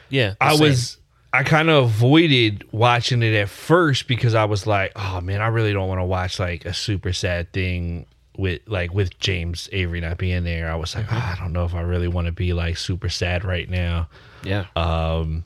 [0.09, 0.67] yeah I same.
[0.67, 0.97] was.
[1.33, 5.47] I kind of avoided watching it at first because I was like, "Oh man, I
[5.47, 8.05] really don't want to watch like a super sad thing
[8.37, 11.65] with like with James Avery not being there." I was like, "Ah, "I don't know
[11.65, 14.07] if I really want to be like super sad right now."
[14.43, 15.43] yeah um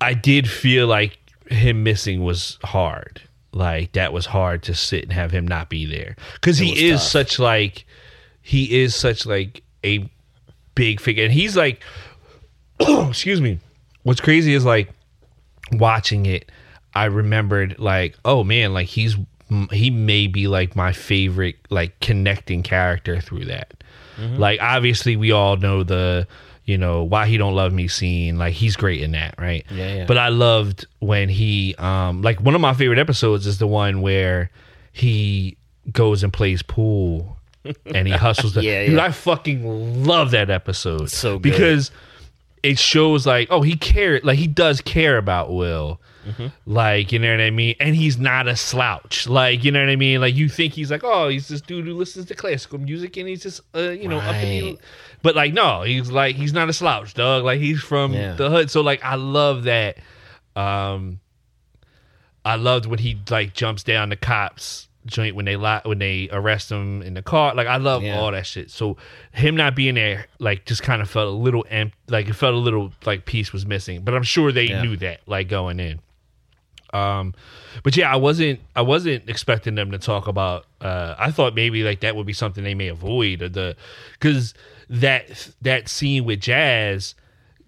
[0.00, 1.18] I did feel like
[1.50, 3.22] him missing was hard.
[3.58, 7.00] Like that was hard to sit and have him not be there because he is
[7.00, 7.10] tough.
[7.10, 7.84] such like
[8.40, 10.08] he is such like a
[10.76, 11.82] big figure and he's like
[12.80, 13.58] excuse me
[14.04, 14.90] what's crazy is like
[15.72, 16.50] watching it
[16.94, 19.16] i remembered like oh man like he's
[19.72, 23.74] he may be like my favorite like connecting character through that
[24.18, 24.36] Mm-hmm.
[24.36, 26.26] like obviously we all know the
[26.68, 29.94] you know why he don't love me scene like he's great in that right Yeah,
[29.96, 30.04] yeah.
[30.06, 34.02] but i loved when he um like one of my favorite episodes is the one
[34.02, 34.50] where
[34.92, 35.56] he
[35.90, 37.38] goes and plays pool
[37.86, 41.42] and he hustles the Yeah, Dude, i fucking love that episode So good.
[41.42, 41.90] because
[42.62, 46.46] it shows like oh he cared like he does care about will Mm-hmm.
[46.66, 47.74] like you know what i mean?
[47.80, 49.26] And he's not a slouch.
[49.26, 50.20] Like you know what i mean?
[50.20, 53.28] Like you think he's like oh he's this dude who listens to classical music and
[53.28, 54.78] he's just uh you know up in the,
[55.22, 57.44] but like no he's like he's not a slouch dog.
[57.44, 58.34] Like he's from Yeah.
[58.34, 58.70] the hood.
[58.70, 59.98] So like i love that
[60.56, 61.20] um
[62.44, 66.28] i loved when he like jumps down the cops joint when they li- when they
[66.32, 67.54] arrest him in the car.
[67.54, 68.18] Like i love Yeah.
[68.20, 68.70] all that shit.
[68.70, 68.98] So
[69.32, 72.54] him not being there like just kind of felt a little empty like it felt
[72.54, 74.02] a little like piece was missing.
[74.02, 74.82] But i'm sure they Yeah.
[74.82, 76.00] knew that like going in
[76.94, 77.34] um
[77.82, 81.82] but yeah i wasn't i wasn't expecting them to talk about uh i thought maybe
[81.82, 83.76] like that would be something they may avoid or the
[84.12, 84.54] because
[84.88, 87.14] that that scene with jazz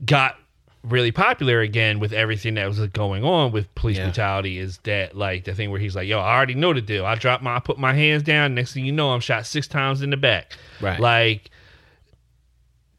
[0.05, 0.37] got
[0.83, 5.45] really popular again with everything that was going on with police brutality is that like
[5.45, 7.05] the thing where he's like, "Yo, I already know the deal.
[7.05, 8.55] I drop my, I put my hands down.
[8.55, 10.99] Next thing you know, I'm shot six times in the back." Right.
[10.99, 11.51] Like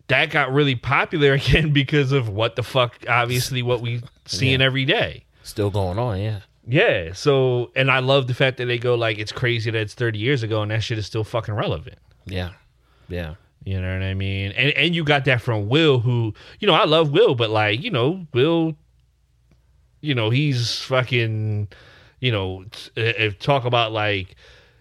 [0.10, 4.66] that got really popular again because of what the fuck, obviously, what we seeing Yeah.
[4.68, 5.24] every day.
[5.44, 6.40] Still going on, yeah.
[6.68, 7.14] Yeah.
[7.14, 10.20] So, and I love the fact that they go like, it's crazy that it's 30
[10.20, 11.98] years ago and that shit is still fucking relevant.
[12.26, 12.52] Yeah.
[13.08, 13.36] Yeah.
[13.64, 14.52] You know what I mean?
[14.54, 17.84] And and you got that from Will, who you know I love Will, but like
[17.84, 18.76] you know Will,
[20.02, 21.68] you know he's fucking,
[22.20, 24.36] you know, t- uh, talk about like,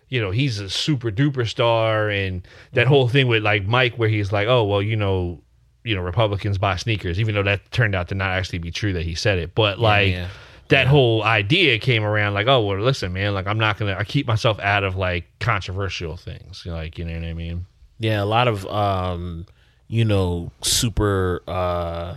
[0.08, 4.08] you know he's a super duper star, and that whole thing with like Mike, where
[4.08, 5.42] he's like, oh well, you know,
[5.84, 8.94] you know Republicans buy sneakers, even though that turned out to not actually be true
[8.94, 10.12] that he said it, but like.
[10.12, 10.28] yeah.
[10.70, 14.04] That whole idea came around like, oh well, listen, man, like I'm not gonna, I
[14.04, 17.66] keep myself out of like controversial things, like you know what I mean.
[17.98, 19.46] Yeah, a lot of um,
[19.88, 22.16] you know, super uh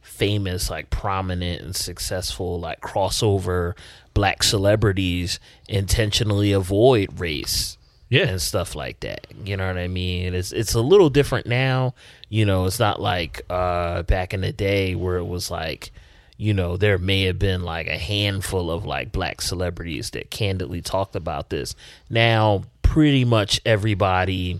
[0.00, 3.74] famous, like prominent and successful, like crossover
[4.12, 7.78] black celebrities intentionally avoid race.
[8.10, 8.26] Yeah.
[8.26, 9.28] And stuff like that.
[9.44, 10.34] You know what I mean?
[10.34, 11.94] It's it's a little different now.
[12.28, 15.92] You know, it's not like uh back in the day where it was like
[16.40, 20.80] you know, there may have been like a handful of like black celebrities that candidly
[20.80, 21.74] talked about this.
[22.08, 24.58] Now, pretty much everybody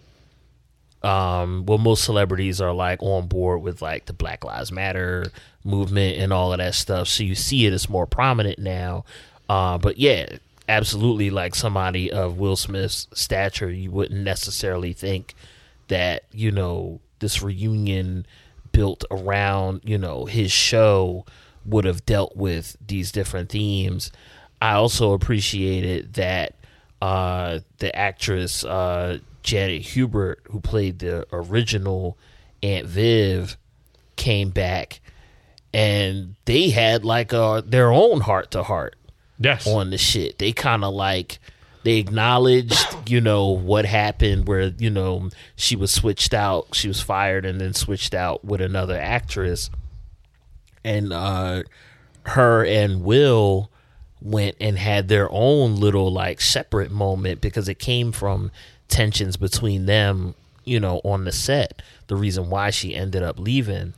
[1.02, 5.24] um well most celebrities are like on board with like the black lives matter
[5.64, 9.02] movement and all of that stuff so you see it as more prominent now
[9.48, 10.28] uh but yeah
[10.68, 15.34] absolutely like somebody of will smith's stature you wouldn't necessarily think
[15.88, 18.26] that you know this reunion
[18.70, 21.24] built around you know his show
[21.64, 24.10] would have dealt with these different themes.
[24.60, 26.54] I also appreciated that
[27.02, 32.18] uh the actress uh janet hubert who played the original
[32.62, 33.56] aunt viv
[34.16, 35.00] came back
[35.72, 38.96] and they had like uh their own heart to heart
[39.40, 39.66] yes.
[39.66, 40.38] on the shit.
[40.38, 41.40] They kind of like
[41.82, 42.76] they acknowledged
[43.08, 47.60] you know what happened where you know she was switched out she was fired and
[47.60, 49.70] then switched out with another actress
[50.84, 51.62] and uh
[52.26, 53.70] her and will
[54.22, 58.50] went and had their own little like separate moment because it came from
[58.88, 63.94] tensions between them you know on the set the reason why she ended up leaving.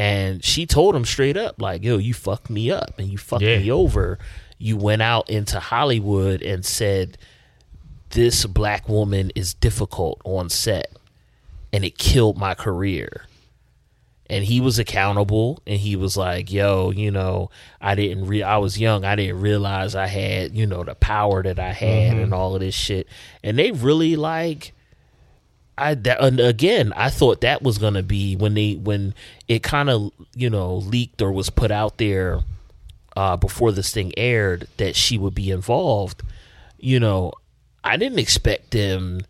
[0.00, 3.42] And she told him straight up like yo you fucked me up and you fucked
[3.42, 3.58] Yeah.
[3.58, 4.18] me over.
[4.58, 7.16] You went out into hollywood and said
[8.10, 10.92] this black woman is difficult on set
[11.72, 13.24] and it killed my career
[14.30, 18.56] and he was accountable and he was like yo you know i didn't re- i
[18.58, 22.22] was young i didn't realize i had you know the power that i had Mhm.
[22.24, 23.06] and all of this shit
[23.42, 24.72] and they really like
[25.80, 29.14] I that, and again, I thought that was gonna be when they when
[29.46, 32.40] it kind of you know leaked or was put out there
[33.16, 36.22] uh, before this thing aired that she would be involved.
[36.80, 37.30] You know,
[37.84, 39.20] I didn't expect them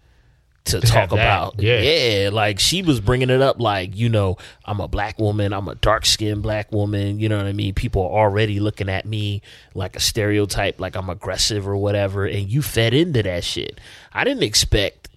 [0.68, 1.60] to, talk about.
[1.60, 1.80] yeah.
[1.80, 5.68] yeah, like she was bringing it up, like you know, I'm a black woman, I'm
[5.68, 7.18] a dark skinned black woman.
[7.20, 7.74] You know what I mean?
[7.74, 9.42] People are already looking at me
[9.74, 13.80] like a stereotype, like I'm aggressive or whatever, and you fed into that shit.
[14.12, 15.08] I didn't expect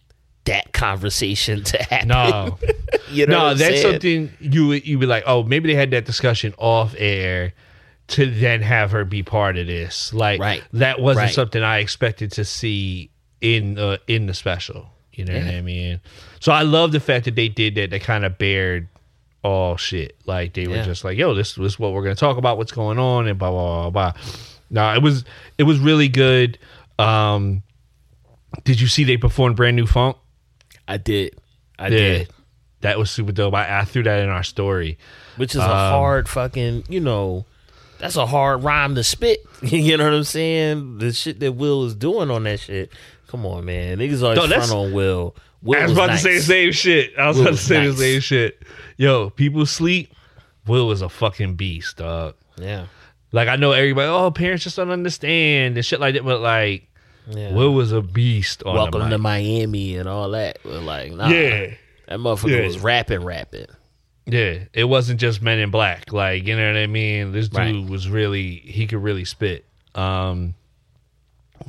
[0.46, 2.08] that conversation to happen.
[2.08, 2.58] No,
[3.12, 3.92] you know, no, that's saying?
[3.94, 7.54] something you would- you be like, oh, maybe they had that discussion off air
[8.08, 10.14] to then have her be part of this.
[10.14, 10.64] Like, Right.
[10.74, 11.34] that wasn't Right.
[11.34, 13.10] something I expected to see
[13.40, 14.90] in uh, in the special.
[15.28, 16.00] You know what I mean?
[16.40, 17.90] So I love the fact that they did that.
[17.90, 18.88] They kind of bared
[19.44, 20.16] all shit.
[20.26, 20.84] Like they were Yeah.
[20.86, 22.58] just like, yo, this, this is what we're gonna talk about.
[22.58, 24.22] What's going on and blah blah blah blah.
[24.70, 25.26] No, it was
[25.58, 26.58] it was really good.
[27.00, 27.64] Um,
[28.64, 30.18] did you see they performed brand new funk?
[30.88, 31.36] I did.
[31.80, 32.30] I did.
[32.82, 33.54] That was super dope.
[33.54, 34.98] I, I threw that in our story.
[35.38, 37.46] Which is a Um, hard fucking, you know,
[38.00, 39.40] that's a hard rhyme to spit.
[39.62, 40.98] you know what I'm saying?
[40.98, 42.92] The shit that Will is doing on that shit.
[43.32, 44.00] Come on, man.
[44.00, 45.36] Niggas always No, front on Will.
[45.62, 46.24] Will I was was about nice.
[46.24, 47.14] to say the same shit.
[47.18, 47.96] I was Will about to say nice.
[47.96, 48.64] the same shit.
[48.98, 50.14] Yo, people sleep.
[50.68, 52.36] Will was a fucking beast, dog.
[52.58, 52.88] Yeah.
[53.32, 54.08] Like I know everybody.
[54.10, 56.26] Oh, parents just don't understand and shit like that.
[56.26, 56.90] But like,
[57.30, 57.54] Yeah.
[57.54, 59.18] Will was a beast on Welcome to.
[59.18, 60.58] Miami and all that.
[60.64, 61.30] But like, nah.
[61.30, 61.68] Yeah.
[62.10, 62.66] That motherfucker Yeah.
[62.66, 63.68] was rapping, rapping.
[64.26, 66.12] Yeah, it wasn't just Men in Black.
[66.12, 67.32] Like you know what I mean.
[67.32, 67.86] This dude Right.
[67.90, 69.66] was really he could really spit.
[69.96, 70.54] Um,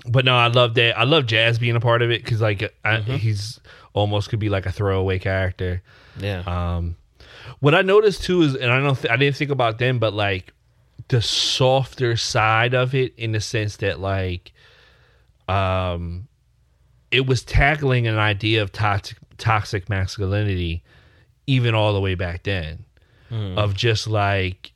[0.06, 0.98] but no, I love that.
[0.98, 3.14] I love Jazz being a part of it because like I, Mm-hmm.
[3.16, 3.60] he's
[3.94, 5.82] almost could be like a throwaway character.
[6.18, 6.40] Yeah.
[6.46, 6.96] Um,
[7.60, 10.12] what I noticed too is, and I don't, th- I didn't think about them, but
[10.14, 10.52] like
[11.08, 14.52] the softer side of it, in the sense that like,
[15.48, 16.28] um,
[17.10, 20.82] it was tackling an idea of toxic toxic masculinity,
[21.46, 22.84] even all the way back then.
[23.30, 24.71] of just like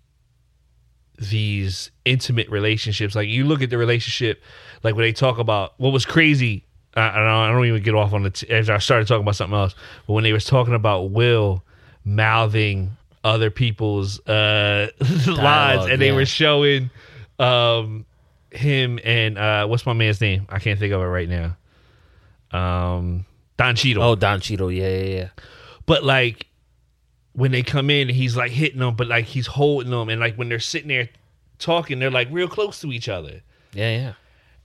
[1.19, 3.15] these intimate relationships.
[3.15, 4.43] Like you look at the relationship,
[4.83, 6.65] like when they talk about what was crazy.
[6.95, 9.23] I, I don't, I don't even get off on the t- as I started talking
[9.23, 9.75] about something else.
[10.07, 11.63] But when they was talking about Will
[12.05, 14.89] mouthing other people's uh,
[15.27, 16.15] lines, and they yeah.
[16.15, 16.91] were showing
[17.39, 18.07] um,
[18.51, 20.47] him and uh, what's my man's name?
[20.49, 21.57] I can't think of it right now.
[22.53, 23.27] Um,
[23.57, 24.03] Don Cheadle.
[24.03, 24.71] Oh, Don Cheadle.
[24.71, 25.29] Yeah, yeah, yeah.
[25.87, 26.47] But like
[27.37, 30.35] when they come in, he's like hitting them, but like he's holding them, and like
[30.37, 31.09] when they're sitting there
[31.59, 33.43] talking, they're like real close to each other,
[33.75, 34.13] Yeah, yeah.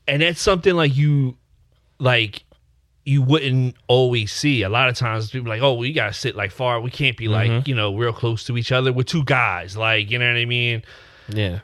[0.08, 1.38] and that's something like you,
[2.00, 2.44] like
[3.04, 4.62] you wouldn't always see.
[4.62, 6.80] A lot of times people are like, oh, we gotta sit like far.
[6.80, 8.94] We can't be like you know real close to each other.
[8.94, 10.84] We're two guys, like you know what I mean.
[11.30, 11.60] Yeah.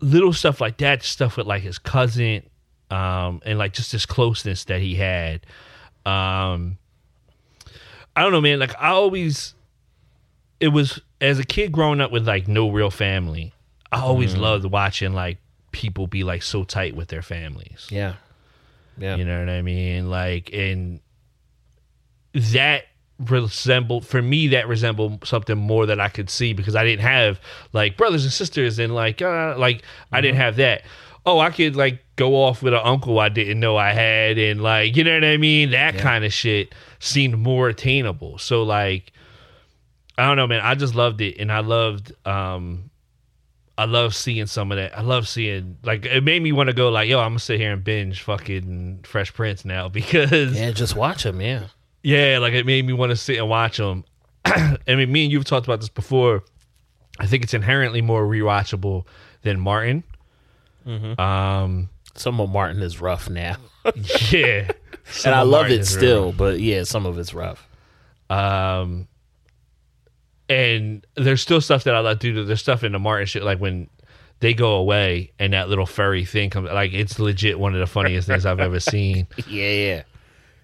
[0.00, 2.42] Little stuff like that, stuff with like his cousin,
[2.90, 5.40] um, and like just this closeness that he had.
[6.04, 6.78] Um,
[8.14, 8.58] I don't know, man.
[8.60, 9.54] Like I always,
[10.60, 13.52] it was as a kid growing up with like no real family.
[13.92, 15.38] I always loved watching like
[15.72, 17.86] people be like so tight with their families.
[17.90, 18.14] Yeah.
[18.98, 19.16] Yeah.
[19.16, 20.10] You know what I mean?
[20.10, 21.00] Like, and
[22.34, 22.84] that
[23.18, 27.40] resembled for me that resembled something more that I could see because I didn't have
[27.72, 30.82] like brothers and sisters and like uh like I didn't have that.
[31.24, 34.62] Oh, I could like go off with an uncle I didn't know I had and
[34.62, 35.70] like you know what I mean?
[35.70, 38.38] That kind of shit seemed more attainable.
[38.38, 39.12] So like
[40.18, 40.60] I don't know, man.
[40.62, 42.90] I just loved it and I loved um
[43.78, 44.96] I love seeing some of that.
[44.96, 47.60] I love seeing like it made me want to go like, yo, I'm gonna sit
[47.60, 51.64] here and binge fucking Fresh Prince now because Yeah, just watch them, Yeah.
[52.02, 54.04] yeah, like it made me want to sit and watch them.
[54.46, 56.44] I mean, me and you've talked about this before.
[57.18, 59.06] I think it's inherently more rewatchable
[59.42, 60.04] than Martin.
[60.86, 61.20] Mm-hmm.
[61.20, 63.56] Um, Some of Martin is rough now.
[64.30, 64.70] yeah,
[65.24, 66.32] and I love Martin it still, real.
[66.32, 67.66] but yeah, some of it's rough.
[68.30, 69.08] Um,
[70.48, 72.44] and there's still stuff that I like to do.
[72.44, 73.88] There's stuff in the Martin shit, like when
[74.40, 76.70] they go away and that little furry thing comes.
[76.70, 79.26] Like it's legit one of the funniest things I've ever seen.
[79.48, 80.02] Yeah, yeah.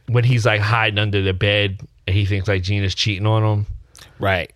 [0.08, 3.66] When he's like hiding under the bed and he thinks like Gina's cheating on him.
[4.18, 4.52] Right.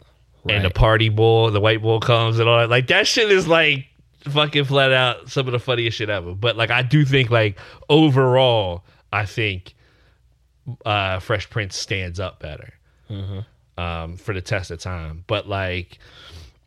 [0.48, 2.68] and the party bull, the white bull comes and all that.
[2.70, 3.86] Like that shit is like
[4.20, 6.34] fucking flat out some of the funniest shit ever.
[6.34, 7.58] But like I do think like
[7.88, 9.74] overall, I think
[10.84, 12.74] uh Fresh Prince stands up better
[13.78, 15.24] um for the test of time.
[15.26, 15.98] But like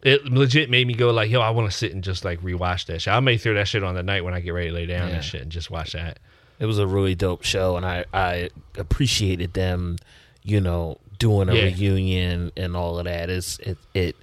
[0.02, 2.86] it legit made me go like, yo, I want to sit and just like rewatch
[2.86, 3.14] that shit.
[3.14, 5.10] I may throw that shit on the night when I get ready to lay down
[5.10, 5.16] Yeah.
[5.16, 6.20] and shit and just watch that.
[6.60, 9.98] It was a really dope show, and I I appreciated them,
[10.44, 11.64] you know, doing a Yeah.
[11.64, 13.30] reunion and all of that.
[13.30, 14.16] It's it it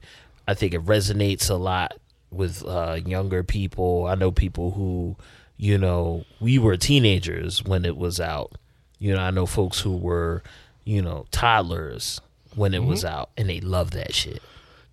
[0.49, 1.99] I think it resonates a lot
[2.31, 4.07] with uh, younger people.
[4.07, 5.17] I know people who,
[5.57, 8.53] you know, we were teenagers when it was out.
[8.99, 10.43] You know, I know folks who were,
[10.85, 12.21] you know, toddlers
[12.57, 13.15] when it was mm-hmm.
[13.15, 14.43] out, and they love that shit.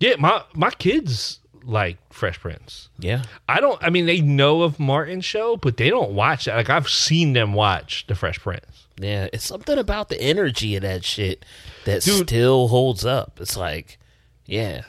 [0.00, 2.88] Yeah, my my kids like Fresh Prince.
[2.98, 3.82] Yeah, I don't.
[3.82, 6.54] I mean, they know of Martin's show, but they don't watch it.
[6.54, 8.86] Like I've seen them watch the Fresh Prince.
[8.98, 9.28] yeah.
[9.32, 11.44] It's something about the energy of that shit
[11.84, 12.28] that Dude.
[12.28, 13.40] still holds up.
[13.40, 13.98] It's like,
[14.46, 14.82] yeah,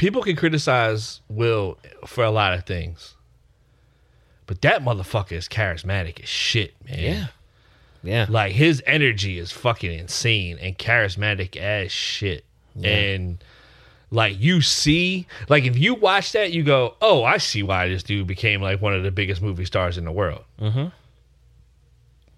[0.00, 3.16] People can criticize Will for a lot of things,
[4.46, 6.98] but that motherfucker is charismatic as shit, man.
[6.98, 7.26] yeah,
[8.02, 8.26] yeah.
[8.28, 12.44] Like his energy is fucking insane and charismatic as shit.
[12.82, 13.42] And
[14.10, 18.02] like you see, like if you watch that, you go, "Oh, I see why this
[18.02, 20.86] dude became like one of the biggest movie stars in the world." Mm-hmm.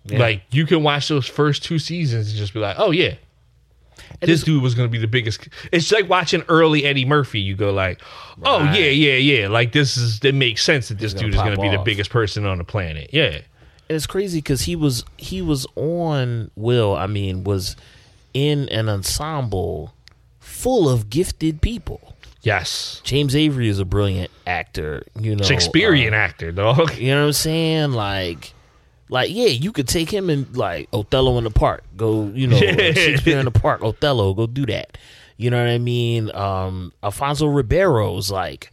[0.07, 0.18] Yeah.
[0.18, 3.14] Like you can watch those first two seasons and just be like, "Oh yeah,
[4.20, 7.40] this dude was going to be the biggest." It's like watching early Eddie Murphy.
[7.40, 8.01] You go like,
[8.42, 8.79] "Oh Right.
[8.81, 11.61] yeah, yeah, yeah." Like this is it makes sense that this dude is going to
[11.62, 13.11] be the biggest person on the planet.
[13.12, 13.42] Yeah,
[13.92, 16.96] And it's crazy because he was he was on Will.
[16.96, 17.76] I mean, was
[18.33, 19.92] in an ensemble
[20.40, 22.14] full of gifted people.
[22.40, 25.02] yes, James Avery is a brilliant actor.
[25.20, 26.94] You know, Shakespearean uh, actor, dog.
[26.96, 27.92] You know what I'm saying?
[27.92, 28.55] Like,
[29.11, 31.85] like yeah, you could take him and like Othello in the park.
[31.94, 32.92] Go, you know, Yeah.
[32.92, 33.83] Shakespeare in the park.
[33.83, 34.97] Othello, go do that.
[35.36, 36.34] You know what I mean?
[36.34, 38.72] Um, Alfonso Ribeiro's like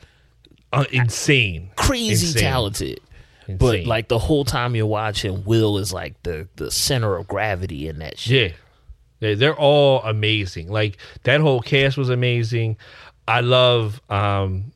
[0.72, 2.42] Uh, insane, crazy Insane.
[2.42, 3.02] talented.
[3.58, 7.88] But like the whole time you're watching, Will is like the the center of gravity
[7.88, 8.52] in that shit.
[8.52, 8.58] Yeah.
[9.22, 10.70] Yeah, they're all amazing.
[10.70, 12.78] Like that whole cast was amazing.
[13.28, 14.72] I love um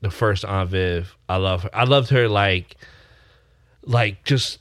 [0.00, 1.16] the first Aunt Viv.
[1.28, 1.70] I love her.
[1.72, 2.76] I loved her like
[3.84, 4.58] like just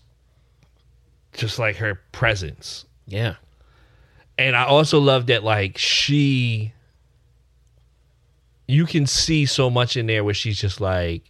[1.34, 2.86] just like her presence.
[3.08, 3.36] Yeah.
[4.38, 6.74] And I also love that like she
[8.68, 11.24] you can see so much in there where she's just like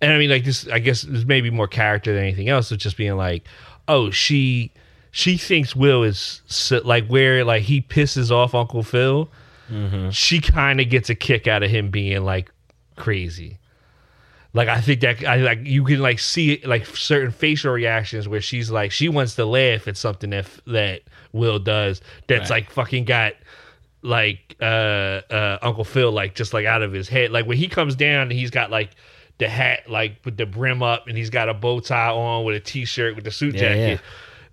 [0.00, 2.78] and I mean like this I guess there's maybe more character than anything else of
[2.78, 3.44] just being like,
[3.88, 4.72] oh, she
[5.10, 6.42] she thinks Will is
[6.84, 9.28] like where like he pisses off Uncle Phil.
[10.10, 12.50] she kind of gets a kick out of him being like
[12.96, 13.58] crazy.
[14.52, 18.26] Like I think that I like you can like see it like certain facial reactions
[18.26, 22.62] where she's like she wants to laugh at something that that Will does that's Right.
[22.64, 23.34] like fucking got
[24.02, 24.64] like uh
[25.30, 27.30] uh Uncle Phil like just like out of his head.
[27.30, 28.90] Like when he comes down and he's got like
[29.40, 32.54] the hat like with the brim up and he's got a bow tie on with
[32.54, 33.90] a t-shirt with the suit Yeah, jacket.
[33.90, 33.98] yeah.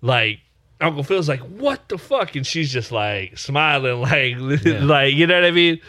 [0.02, 0.40] Like
[0.80, 4.36] Uncle Phil's like, "What the fuck?" and she's just like smiling like
[4.82, 5.80] like you know what I mean?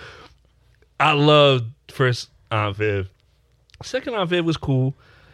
[0.99, 3.09] I loved first Aunt Viv.
[3.83, 4.93] Second Aunt Viv was cool.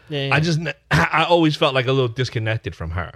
[0.09, 0.59] Yeah, I just
[0.91, 3.11] I always felt like a little disconnected from her.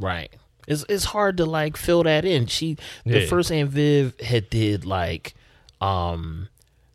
[0.00, 0.30] Right.
[0.66, 2.46] It's it's hard to like fill that in.
[2.46, 3.26] She the Yeah.
[3.26, 5.34] first Aunt Viv had did like
[5.80, 6.48] um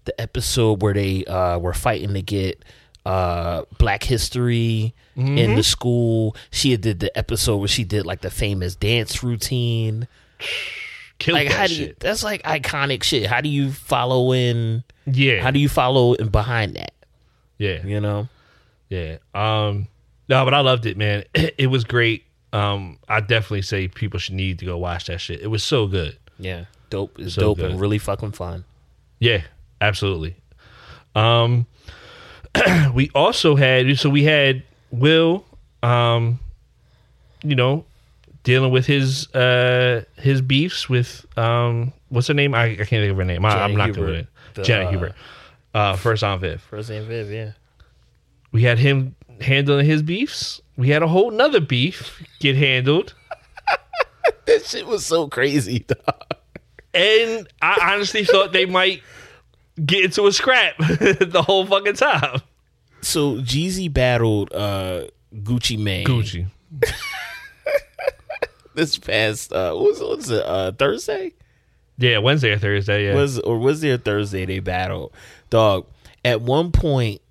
[0.06, 2.66] the episode where they uh were fighting to get
[3.06, 5.56] uh black history in Mm-hmm.
[5.56, 6.36] the school.
[6.52, 10.08] She had did the episode where she did like the famous dance routine.
[11.20, 11.99] Killed like how do you shit.
[11.99, 13.28] that's like iconic shit.
[13.28, 15.41] How do you follow in Yeah.
[15.41, 16.93] how do you follow in behind that?
[17.58, 17.86] yeah.
[17.86, 18.28] You know?
[18.89, 19.18] Yeah.
[19.36, 19.88] Um
[20.30, 21.24] no, but I loved it, man.
[21.36, 22.24] It was great.
[22.54, 25.41] Um I definitely say people should need to go watch that shit.
[25.41, 26.18] It was so good.
[26.39, 26.66] Yeah.
[26.89, 27.72] Dope is So dope good.
[27.72, 28.64] and really fucking fun.
[29.20, 29.43] Yeah,
[29.80, 30.36] absolutely.
[31.16, 31.68] Um
[32.93, 35.45] we also had so we had Will
[35.84, 36.39] um
[37.43, 37.86] you know
[38.43, 42.54] dealing with his uh his beefs with um what's her name?
[42.54, 43.45] I, I can't think of her name.
[43.45, 43.99] I, I'm not Hubert.
[43.99, 44.28] good with it.
[44.56, 45.14] The, Janet uh, Hubert.
[45.74, 46.62] Uh first Aunt Viv.
[46.62, 47.52] First Aunt Viv, yeah.
[48.52, 50.62] We had him handling his beefs.
[50.78, 53.14] We had a whole nother beef get handled.
[54.45, 56.36] That shit was so crazy, dog.
[56.93, 59.02] And I honestly thought they might
[59.86, 62.42] get into a scrap the whole fucking time.
[63.02, 66.06] So Jeezy battled uh Gucci Mane.
[66.06, 66.48] Gucci.
[68.74, 71.34] This past uh what was, what was it uh Thursday?
[71.98, 73.16] Yeah, Wednesday or Thursday, yeah.
[73.16, 75.14] Was or was there Thursday they battled?
[75.50, 75.88] Dog.
[76.24, 77.22] At one point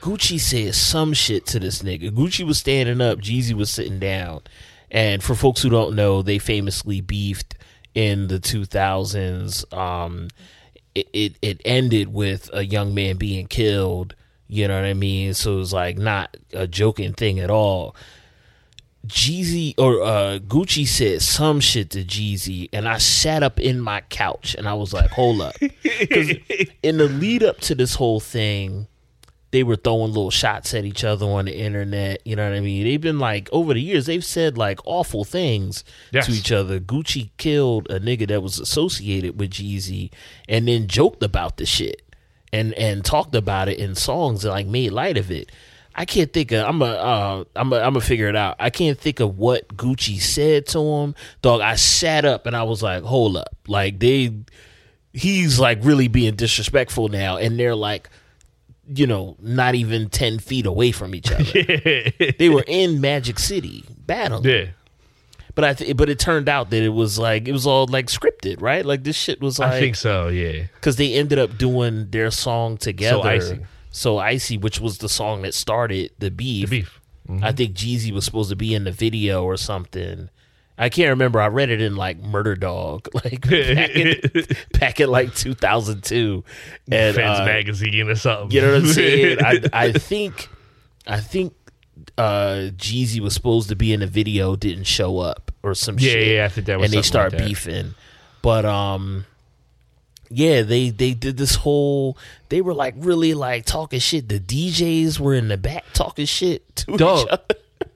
[0.00, 2.10] Gucci said some shit to this nigga.
[2.10, 4.42] Gucci was standing up, Jeezy was sitting down.
[4.90, 7.54] And for folks who don't know, they famously beefed
[7.94, 9.72] in the 2000s.
[9.76, 10.28] Um,
[10.98, 14.14] it, it it ended with a young man being killed.
[14.48, 15.34] You know what I mean?
[15.34, 17.94] So it was like not a joking thing at all.
[19.06, 24.02] Jeezy or uh, Gucci said some shit to Jeezy, and I sat up in my
[24.02, 26.30] couch and I was like, "Hold up!" Because
[26.82, 28.86] in the lead up to this whole thing,
[29.50, 32.20] they were throwing little shots at each other on the internet.
[32.26, 32.84] You know what I mean?
[32.84, 36.26] They've been like over the years, they've said like awful things Yes.
[36.26, 36.78] to each other.
[36.80, 40.10] Gucci killed a nigga that was associated with Jeezy,
[40.48, 42.02] and then joked about the shit
[42.52, 45.50] and and talked about it in songs and like made light of it.
[45.94, 46.64] I can't think of.
[46.68, 46.84] I'm a.
[46.84, 47.76] Uh, I'm a.
[47.76, 48.54] I'm gonna figure it out.
[48.60, 51.14] I can't think of what Gucci said to him.
[51.42, 51.60] Dog.
[51.60, 53.56] I sat up and I was like, hold up.
[53.66, 54.32] Like they,
[55.12, 58.10] he's like really being disrespectful now, and they're like,
[58.94, 61.44] you know, not even ten feet away from each other.
[62.38, 64.44] they were in Magic City battling.
[64.44, 64.66] Yeah.
[65.54, 65.74] But I.
[65.74, 68.84] Th- but it turned out that it was like it was all like scripted, right?
[68.84, 70.66] Like this shit was like I think so, yeah.
[70.74, 73.28] because they ended up doing their song together.
[73.28, 73.60] Icy.
[73.90, 76.70] So icy, which was the song that started the beef.
[76.70, 77.00] The beef.
[77.28, 77.44] Mm-hmm.
[77.44, 80.30] I think Jeezy was supposed to be in the video or something.
[80.78, 81.40] I can't remember.
[81.40, 84.20] I read it in like Murder Dog, like back in,
[84.78, 86.44] back in like 2002.
[86.90, 88.50] And Fans uh, magazine or something.
[88.52, 89.38] you know what I'm saying?
[89.44, 90.48] I, I think,
[91.06, 91.54] I think
[92.16, 96.12] uh Jeezy was supposed to be in the video, didn't show up or some Yeah,
[96.12, 96.28] shit.
[96.36, 97.94] yeah, I think that was and they start like beefing.
[98.40, 99.24] But um,
[100.30, 102.16] yeah, they they did this whole.
[102.50, 104.28] They were like really like talking shit.
[104.28, 107.20] The DJs were in the back talking shit to Dog.
[107.26, 107.44] each other.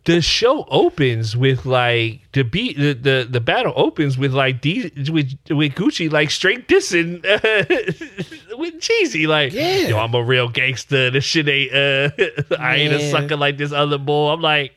[0.05, 4.90] The show opens with like the beat the the, the battle opens with like D,
[5.11, 7.38] with with Gucci like straight dissing uh,
[8.59, 9.88] with Jeezy like Yeah.
[9.88, 11.09] yo I'm a real gangster.
[11.11, 12.11] This shit ain't uh
[12.59, 14.32] I ain't a sucker like this other boy.
[14.32, 14.72] I'm like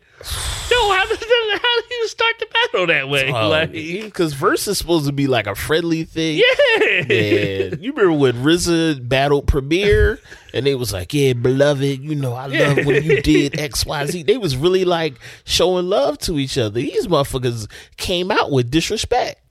[0.72, 4.68] yo how did how did you start the battle that way oh, like Because verse
[4.68, 6.38] is supposed to be like a friendly thing.
[6.38, 10.20] yeah Man, you remember when RZA battled Premier
[10.54, 14.06] and they was like, "Yeah, beloved, you know I love when you did X, Y,
[14.08, 16.80] Z." They was really like showing love to each other.
[16.80, 19.42] These motherfuckers came out with disrespect.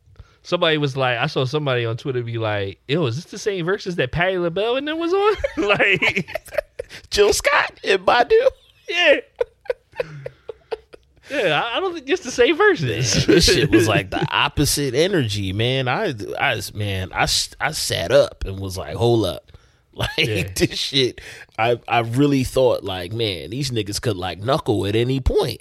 [0.42, 3.64] somebody was like I saw somebody on Twitter be like yo is this the same
[3.66, 5.34] Verzuz that Patti LaBelle and them was on
[5.68, 6.28] like
[7.10, 8.32] Jill Scott and Badu.
[8.88, 9.16] Yeah.
[11.30, 13.26] Yeah, I don't think it's the same Verzuz.
[13.26, 15.88] this shit was like the opposite energy, man.
[15.88, 17.22] I, I, man, I,
[17.60, 19.50] I sat up and was like, hold up.
[19.96, 20.48] Like Yeah.
[20.56, 21.20] this shit,
[21.56, 25.60] I, I really thought like, man, these niggas could like knuckle at any point.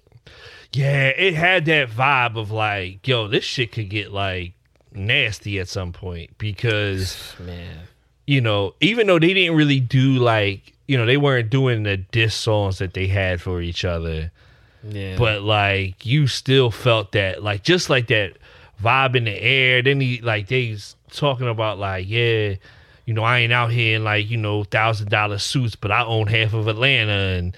[0.74, 4.54] yeah, it had that vibe of like, yo, this shit could get like
[4.92, 7.78] nasty at some point because Man.
[8.26, 11.98] you know, even though they didn't really do like, you know, they weren't doing the
[11.98, 14.32] diss songs that they had for each other,
[14.86, 15.16] Yeah.
[15.18, 18.34] but like you still felt that, like just like that
[18.82, 19.82] vibe in the air.
[19.82, 22.56] Then he like they's talking about like, yeah,
[23.06, 26.04] you know, I ain't out here in like you know thousand dollar suits, but I
[26.04, 27.56] own half of Atlanta and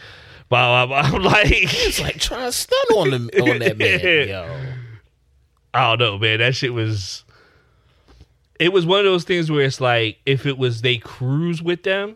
[0.50, 1.12] blah blah blah.
[1.18, 4.28] I'm like, it's like trying to stun on them on that man.
[4.30, 4.60] Yo.
[5.74, 6.40] I don't know, man.
[6.40, 7.24] That shit was.
[8.58, 11.84] It was one of those things where it's like if it was they cruise with
[11.84, 12.16] them,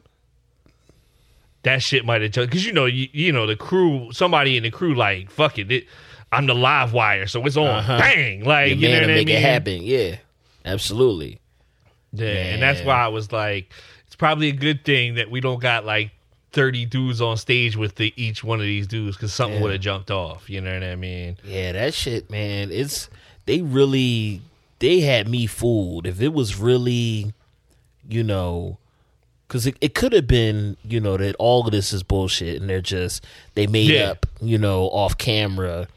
[1.63, 2.51] that shit might have jumped.
[2.51, 5.71] because you know you, you know the crew somebody in the crew like fuck it,
[5.71, 5.85] it
[6.31, 7.97] I'm the live wire so it's on Uh-huh.
[7.97, 9.81] bang like Your you know what I make mean it happen.
[9.83, 10.15] Yeah.
[10.65, 11.39] Absolutely.
[12.13, 13.71] yeah and that's why I was like
[14.07, 16.11] it's probably a good thing that we don't got like
[16.51, 19.61] 30 dudes on stage with the, each one of these dudes because something Yeah.
[19.63, 22.71] would have jumped off you know what I mean Yeah, that shit, man.
[22.71, 23.09] It's
[23.45, 24.41] they really
[24.79, 26.07] they had me fooled.
[26.07, 27.33] If it was really,
[28.07, 28.77] you know,
[29.49, 32.69] because it, it could have been, you know, that all of this is bullshit and
[32.69, 33.25] they're just
[33.55, 34.11] they made Yeah.
[34.11, 35.87] up, you know, off camera,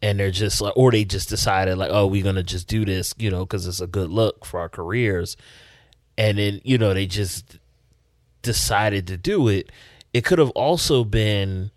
[0.00, 3.14] and they're just like, or they just decided like, oh, we're gonna just do this,
[3.18, 5.36] you know, because it's a good look for our careers,
[6.18, 7.58] and then you know they just
[8.40, 9.70] decided to do it.
[10.14, 11.70] It could have also been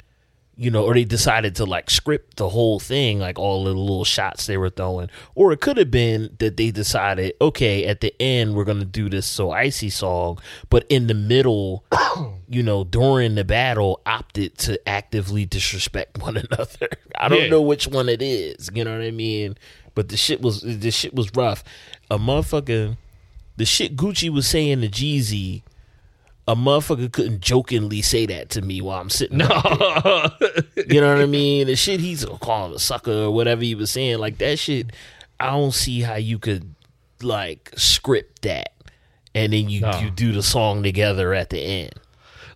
[0.58, 4.06] you know, or they decided to like script the whole thing, like all the little
[4.06, 5.10] shots they were throwing.
[5.36, 9.10] Or it could have been that they decided, okay, at the end we're gonna do
[9.10, 10.40] this so icy song,
[10.70, 11.84] but in the middle,
[12.48, 16.88] you know, during the battle, opted to actively disrespect one another.
[17.20, 17.48] I don't Yeah.
[17.50, 18.70] know which one it is.
[18.74, 19.58] You know what I mean?
[19.94, 21.64] But the shit was the shit was rough.
[22.10, 22.96] A motherfucker,
[23.58, 25.64] the shit Gucci was saying to Jeezy.
[26.48, 29.38] A motherfucker couldn't jokingly say that to me while I'm sitting.
[29.40, 29.48] no.
[30.88, 31.66] You know what I mean?
[31.68, 34.92] The shit he's calling a sucker or whatever he was saying, like that shit.
[35.40, 36.76] I don't see how you could
[37.24, 38.74] like script that,
[39.34, 40.00] and then you No.
[40.00, 41.94] you do the song together at the end.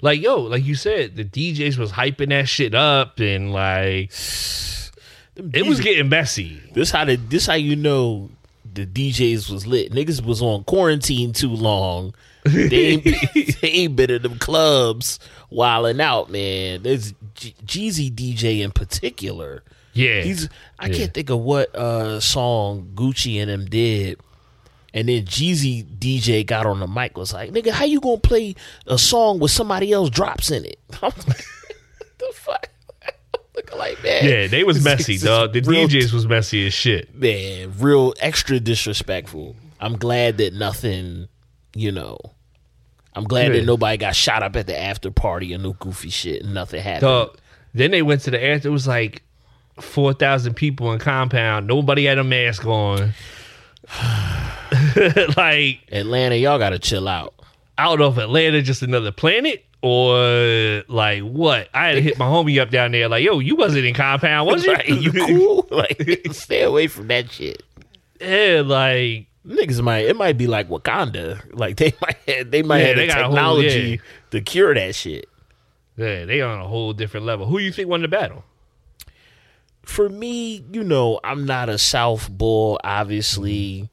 [0.02, 5.66] like yo, like you said, the DJs was hyping that shit up and like it
[5.66, 6.62] was getting messy.
[6.74, 8.30] This how the this how you know
[8.72, 9.92] the DJs was lit.
[9.92, 12.14] Niggas was on quarantine too long.
[12.44, 13.04] They ain't,
[13.62, 15.20] they ain't been in them clubs
[15.50, 16.84] wilding out, man.
[16.84, 19.64] There's G- Jeezy DJ in particular.
[19.94, 20.98] Yeah, He's I Yeah.
[20.98, 24.20] can't think of what uh song Gucci and them did.
[24.94, 28.56] And then Jeezy DJ got on the mic was like, "Nigga, how you gonna play
[28.88, 31.46] a song with somebody else drops in it?" I'm like,
[31.98, 32.70] "What the fuck?"
[33.56, 35.54] Looking like man, yeah, they was It's- messy, it's dog.
[35.54, 37.14] The real- DJs was messy as shit.
[37.14, 39.56] man, real extra disrespectful.
[39.82, 41.28] I'm glad that nothing,
[41.80, 42.18] you know,
[43.16, 43.60] I'm glad Yeah.
[43.60, 46.82] that nobody got shot up at the after party and no goofy shit and nothing
[46.82, 47.02] happened.
[47.02, 47.38] Dog.
[47.74, 48.68] Then they went to the after.
[48.68, 49.24] It was like
[49.80, 51.68] four thousand people in compound.
[51.68, 53.14] Nobody had a mask on.
[55.38, 57.34] like Atlanta, y'all gotta chill out.
[57.78, 61.70] I don't know if Atlanta just another planet or like what.
[61.74, 63.08] I had to hit my homie up down there.
[63.08, 64.74] Like, yo, you wasn't in compound, was you?
[64.74, 65.68] Right, you cool?
[65.72, 67.64] Like, stay away from that shit.
[68.20, 71.42] yeah, like Niggas might it might be like Wakanda.
[71.54, 73.98] Like they might have, they might Yeah, have they got a whole- technology yeah.
[74.32, 75.28] to cure that shit.
[75.98, 77.48] yeah, they on a whole different level.
[77.48, 78.44] Who you think won the battle?
[79.84, 83.90] For me, you know, I'm not a South bull, obviously.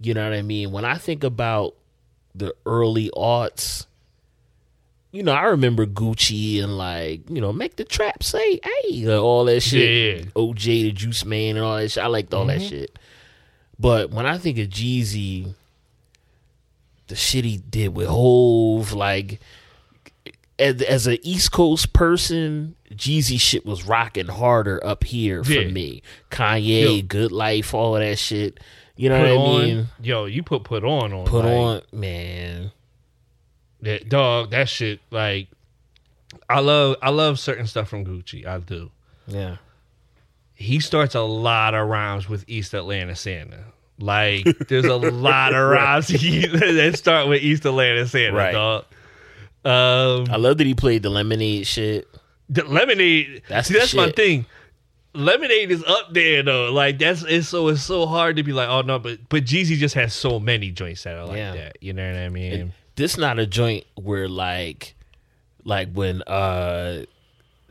[0.00, 0.72] You know what I mean?
[0.72, 1.74] When I think about
[2.34, 3.86] the early aughts,
[5.12, 9.44] you know, I remember Gucci and like, you know, make the trap say, hey, all
[9.44, 9.80] that shit.
[10.18, 10.24] Yeah.
[10.24, 10.38] Mm-hmm.
[10.38, 12.02] OJ da Juiceman and all that shit.
[12.02, 12.98] I liked all that shit.
[13.78, 15.54] But when I think of Jeezy,
[17.08, 19.40] the shit he did with Hove, like
[20.58, 25.68] as, as an East Coast person, Jeezy shit was rocking harder up here for Yeah.
[25.68, 26.02] me.
[26.30, 27.02] Kanye, Yo.
[27.02, 28.58] Good Life, all of that shit.
[28.96, 29.86] You know Put what I on, mean?
[30.02, 32.72] yo, you put put on on Put like, on, man.
[33.82, 34.50] that dog.
[34.52, 35.48] That shit, like,
[36.48, 38.46] I love I love certain stuff from Gucci.
[38.46, 38.90] I do.
[39.26, 39.56] Yeah.
[40.56, 43.62] He starts a lot of rhymes with East Atlanta Santa.
[43.98, 48.52] Like there's a lot of rhymes that start with East Atlanta Santa, Right.
[48.52, 48.84] dog.
[49.64, 52.06] Um, I love that he played the lemonade shit.
[52.48, 53.42] the lemonade.
[53.48, 54.46] That's see, that's my thing.
[55.14, 56.70] Lemonade is up there though.
[56.72, 59.76] Like that's it's so it's so hard to be like, oh no, but but Jeezy
[59.76, 61.52] just has so many joints that are like Yeah.
[61.54, 61.78] that.
[61.80, 62.72] You know what I mean?
[62.96, 64.94] This not a joint where like
[65.64, 67.04] like when uh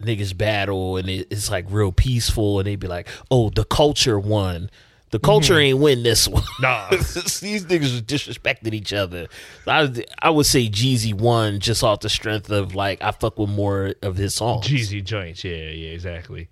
[0.05, 4.19] niggas battle and it, it's like real peaceful and they'd be like, oh, the culture
[4.19, 4.69] won.
[5.11, 6.43] The culture ain't win this one.
[6.59, 6.89] Nah.
[6.89, 9.27] These niggas are disrespecting each other.
[9.65, 13.49] I, I would say Jeezy won just off the strength of like I fuck with
[13.49, 14.67] more of his songs.
[14.67, 15.43] Jeezy joints.
[15.43, 16.49] Yeah, yeah, exactly.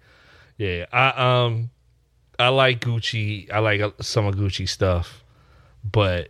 [0.58, 1.72] Yeah, I um,
[2.40, 3.52] I like Gucci.
[3.52, 5.24] I like uh, some of Gucci stuff.
[5.84, 6.30] but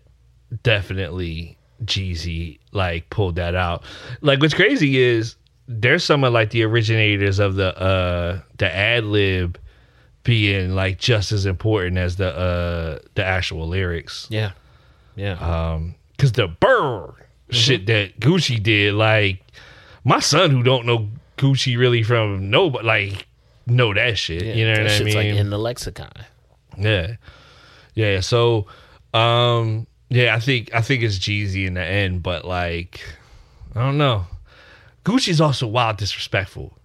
[0.64, 3.84] definitely Jeezy like pulled that out.
[4.22, 5.36] Like what's crazy is
[5.68, 9.58] there's some of like the originators of the uh the ad lib
[10.24, 14.28] being like just as important as the uh the actual lyrics.
[14.30, 14.52] Yeah.
[15.16, 15.34] Yeah.
[15.34, 17.14] Um cuz the burr
[17.50, 19.44] shit that Gucci did like
[20.04, 23.28] my son who don't know Gucci really from no but like
[23.68, 24.44] know that shit.
[24.44, 25.16] Yeah, you know what I mean?
[25.16, 26.12] like in the lexicon.
[26.78, 27.16] Yeah.
[27.96, 28.20] Yeah.
[28.20, 28.68] So
[29.14, 33.02] um yeah, I think I think it's Jeezy in the end, but like
[33.76, 34.28] I don't know.
[35.04, 36.78] Gucci's also wild disrespectful.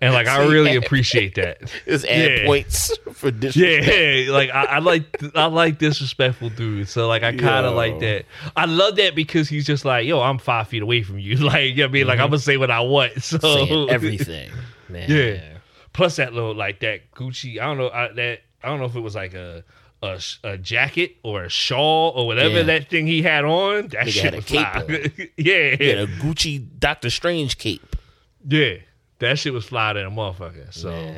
[0.00, 1.58] And like I really appreciate that.
[1.86, 2.46] It's add Yeah.
[2.46, 3.86] points for disrespect.
[3.86, 6.90] Yeah, like I, I like I like disrespectful dudes.
[6.90, 8.26] So like I kind of like that.
[8.56, 11.32] I love that because he's just like, yo, I'm five feet away from you.
[11.42, 12.42] Like, you know what I mean, like I'm gonna mm-hmm.
[12.42, 13.22] say what I want.
[13.22, 14.50] So Saying everything.
[14.88, 15.10] Man.
[15.10, 15.58] yeah.
[15.92, 17.60] Plus that little like that Gucci.
[17.60, 18.40] I don't know I, that.
[18.62, 19.64] I don't know if it was like a
[20.02, 22.62] a, a jacket or a shawl or whatever Yeah.
[22.64, 23.88] that thing he had on.
[23.88, 25.28] That Nigga shit had a was cape fly.
[25.36, 27.96] yeah, He had a Gucci Doctor Strange cape.
[28.48, 28.74] yeah.
[29.20, 30.74] That shit was fly than a motherfucker.
[30.74, 31.14] So.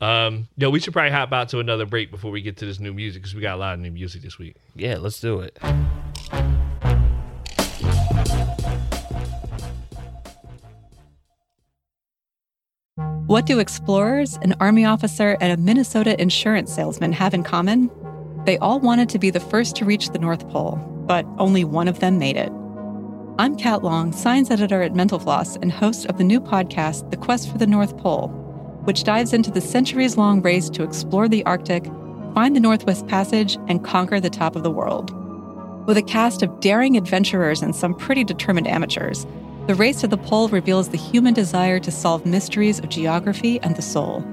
[0.00, 2.80] Um, yo, we should probably hop out to another break before we get to this
[2.80, 4.56] new music because we got a lot of new music this week.
[4.74, 5.58] Yeah, let's do it.
[13.30, 17.88] What do explorers, an army officer, and a Minnesota insurance salesman have in common?
[18.44, 20.74] They all wanted to be the first to reach the North Pole,
[21.06, 22.50] but only one of them made it.
[23.38, 27.16] I'm Kat Long, science editor at Mental Floss and host of the new podcast, The
[27.16, 28.30] Quest for the North Pole,
[28.82, 31.84] which dives into the centuries long race to explore the Arctic,
[32.34, 35.14] find the Northwest Passage, and conquer the top of the world.
[35.86, 39.24] With a cast of daring adventurers and some pretty determined amateurs,
[39.66, 43.76] the race to the pole reveals the human desire to solve mysteries of geography and
[43.76, 44.24] the soul.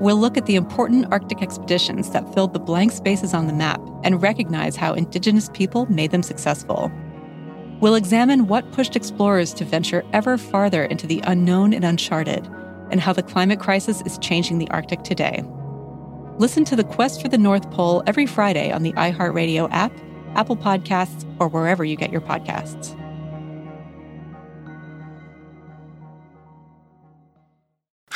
[0.00, 3.80] We'll look at the important Arctic expeditions that filled the blank spaces on the map
[4.04, 6.92] and recognize how Indigenous people made them successful.
[7.80, 12.46] We'll examine what pushed explorers to venture ever farther into the unknown and uncharted,
[12.90, 15.42] and how the climate crisis is changing the Arctic today.
[16.38, 19.92] Listen to The Quest for the North Pole every Friday on the iHeartRadio app,
[20.34, 22.94] Apple Podcasts, or wherever you get your podcasts.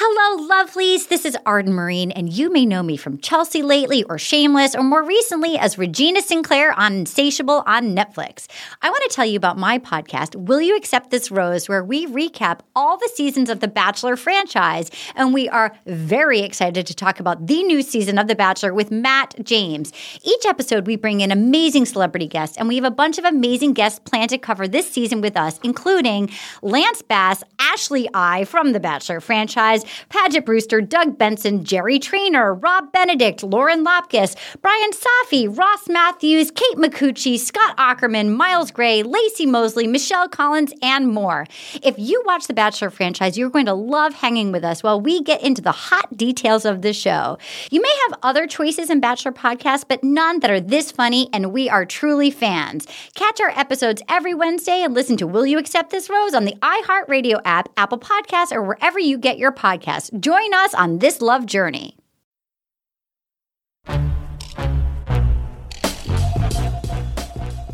[0.02, 1.08] Hello, lovelies.
[1.08, 4.82] This is Arden Myrin, and you may know me from Chelsea lately, or Shameless, or
[4.82, 8.46] more recently as Regina Sinclair on Insatiable on Netflix.
[8.80, 12.06] I want to tell you about my podcast, Will You Accept This Rose, where we
[12.06, 17.20] recap all the seasons of the Bachelor franchise, and we are very excited to talk
[17.20, 19.92] about the new season of The Bachelor with Matt James.
[20.22, 23.74] Each episode, we bring in amazing celebrity guests, and we have a bunch of amazing
[23.74, 26.30] guests planned to cover this season with us, including
[26.62, 32.92] Lance Bass, Ashley I from the Bachelor franchise, Paget Brewster, Doug Benson, Jerry Trainor, Rob
[32.92, 39.86] Benedict, Lauren Lapkus, Brian Safi, Ross Mathews, Kate Micucci, Scott Aukerman, Miles Gray, Lacey Mosley,
[39.86, 41.46] Michelle Collins, and more.
[41.82, 45.22] If you watch the Bachelor franchise, you're going to love hanging with us while we
[45.22, 47.38] get into the hot details of the show.
[47.70, 51.52] You may have other choices in Bachelor podcasts, but none that are this funny, and
[51.52, 52.86] we are truly fans.
[53.14, 56.54] Catch our episodes every Wednesday and listen to Will You Accept This Rose on the
[56.62, 59.79] iHeartRadio app, Apple Podcasts, or wherever you get your podcasts.
[60.18, 61.96] Join us on this love journey.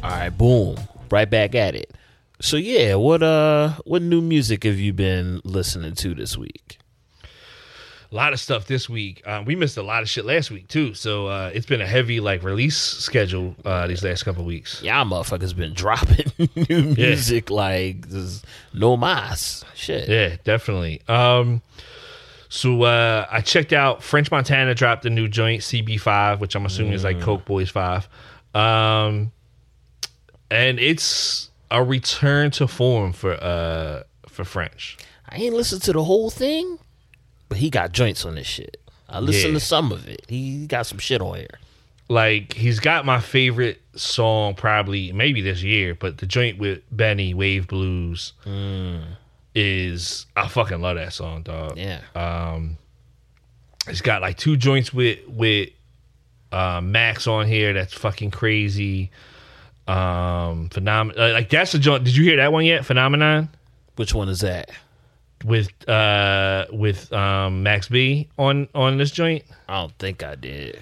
[0.03, 0.77] All right, boom.
[1.11, 1.93] Right back at it.
[2.41, 6.79] So yeah, what uh what new music have you been listening to this week?
[8.13, 9.21] A lot of stuff this week.
[9.27, 11.87] Um, we missed a lot of shit last week too, so uh, it's been a
[11.87, 14.81] heavy like release schedule uh, these last couple weeks.
[14.83, 16.31] Y'all motherfuckers been dropping
[16.69, 18.43] new music like there's
[18.73, 19.65] no mas.
[19.75, 20.09] Shit.
[20.09, 21.03] Yeah, definitely.
[21.09, 21.63] Um,
[22.57, 26.93] so uh, I checked out French Montana dropped a new joint CB5, which I'm assuming
[26.95, 28.09] is like Coke Boys Five,
[28.55, 29.31] um,
[30.51, 34.97] and it's a return to form for uh for French.
[35.29, 36.79] I ain't listened to the whole thing,
[37.49, 38.81] but he got joints on this shit.
[39.09, 39.59] I listened Yeah.
[39.59, 40.23] to some of it.
[40.29, 41.59] He got some shit on here.
[42.09, 47.35] like he's got my favorite song probably maybe this year, but the joint with Benny
[47.35, 48.33] Wave Blues
[49.57, 51.79] is I fucking love that song, dog.
[51.79, 52.01] Yeah.
[52.15, 52.77] Um
[53.89, 55.71] it's got like two joints with with
[56.53, 59.11] uh, Max on here that's fucking crazy.
[59.89, 62.05] Um phenomenon like that's the joint.
[62.05, 62.85] Did you hear that one yet?
[62.85, 63.49] Phenomenon?
[63.97, 64.71] Which one is that?
[65.45, 69.45] With uh with um Max B on on this joint?
[69.69, 70.81] I don't think I did.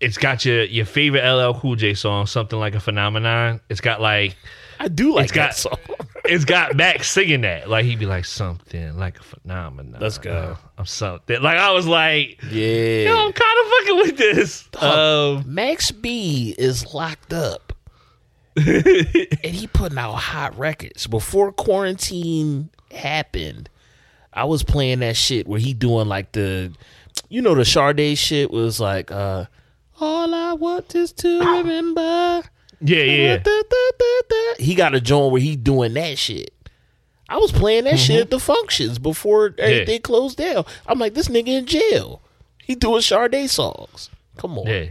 [0.00, 3.60] it's got your your favorite LL Cool J song, something like a phenomenon.
[3.68, 4.36] It's got like
[4.82, 5.78] I do like it's got that song.
[6.24, 7.70] it's got Max singing that.
[7.70, 10.00] Like he'd be like something like a phenomenon.
[10.00, 10.56] Let's go.
[10.76, 11.40] I'm something.
[11.40, 13.04] Like I was like, Yeah.
[13.04, 14.68] yo, I'm kind of fucking with this.
[14.82, 17.72] Um, Max B is locked up.
[18.56, 18.66] and
[19.54, 21.06] he putting out hot records.
[21.06, 23.70] Before quarantine happened,
[24.32, 26.72] I was playing that shit where he doing like the
[27.28, 29.44] you know the Sade shit was like uh
[30.00, 32.42] all I want is to remember.
[32.82, 34.54] Yeah, yeah, yeah.
[34.58, 36.52] He got a joint where he doing that shit.
[37.28, 40.64] I was playing that shit at the functions before everything closed down.
[40.86, 42.20] I'm like, this nigga in jail.
[42.62, 44.10] He doing Sade songs.
[44.36, 44.66] Come on.
[44.66, 44.88] Yeah.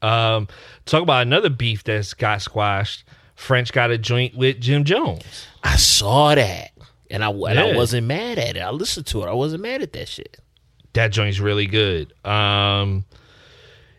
[0.00, 0.46] Um,
[0.84, 3.04] talk about another beef that's got squashed.
[3.34, 5.46] French got a joint with Jim Jones.
[5.64, 6.70] I saw that.
[7.10, 8.60] And I, and I wasn't mad at it.
[8.60, 9.26] I listened to it.
[9.26, 10.38] I wasn't mad at that shit.
[10.92, 12.12] That joint's really good.
[12.24, 13.04] Um,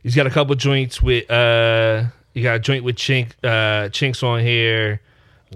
[0.04, 4.24] he's got a couple joints with uh, he got a joint with Chinx uh, Chinx
[4.24, 5.02] on here.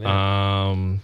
[0.03, 1.01] Um,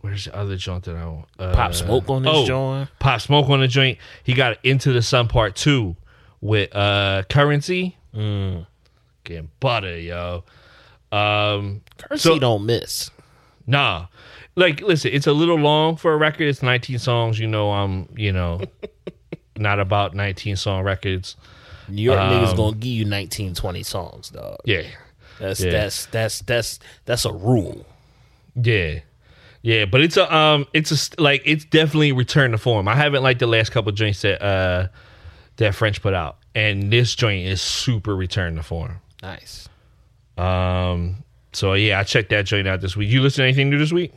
[0.00, 1.26] where's the other joint that I want?
[1.38, 2.88] Uh, Pop Smoke on this oh, joint.
[2.98, 3.98] Pop Smoke on the joint.
[4.22, 5.96] He got Into the Sun Part Two
[6.40, 7.96] with uh Currency.
[8.14, 8.66] Mm.
[9.24, 10.44] Getting butter, yo.
[11.12, 13.10] Um, Currency so- don't miss.
[13.66, 14.06] Nah.
[14.54, 16.48] Like, listen, it's a little long for a record.
[16.48, 17.38] It's 19 songs.
[17.38, 18.62] You know, I'm, you know,
[19.58, 21.36] not about 19 song records.
[21.88, 24.58] New York Um, niggas gonna give you 19, 20 songs, dog.
[24.64, 24.82] Yeah.
[25.38, 25.70] That's Yeah.
[25.70, 27.84] that's that's that's that's a rule.
[28.54, 29.00] Yeah.
[29.62, 32.86] Yeah, but it's a um it's a like it's definitely return to form.
[32.88, 34.88] I haven't liked the last couple joints that uh
[35.56, 36.36] that French put out.
[36.54, 39.00] And this joint is super return to form.
[39.22, 39.68] Nice.
[40.38, 43.08] Um so yeah, I checked that joint out this week.
[43.10, 44.12] You listen to anything new this week?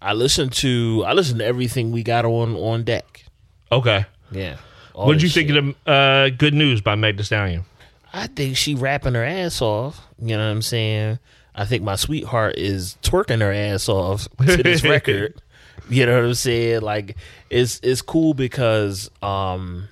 [0.00, 3.24] I listened to I listened to everything we got on on deck.
[3.72, 4.04] Okay.
[4.30, 4.56] Yeah.
[4.94, 7.64] What did you this think of the uh Good News by Meg Thee Stallion?
[8.12, 10.00] I think she rapping her ass off.
[10.20, 11.18] You know what I'm saying?
[11.54, 15.40] I think my sweetheart is twerking her ass off to this record.
[15.88, 16.82] You know what I'm saying?
[16.82, 17.16] Like
[17.50, 19.88] it's it's cool because um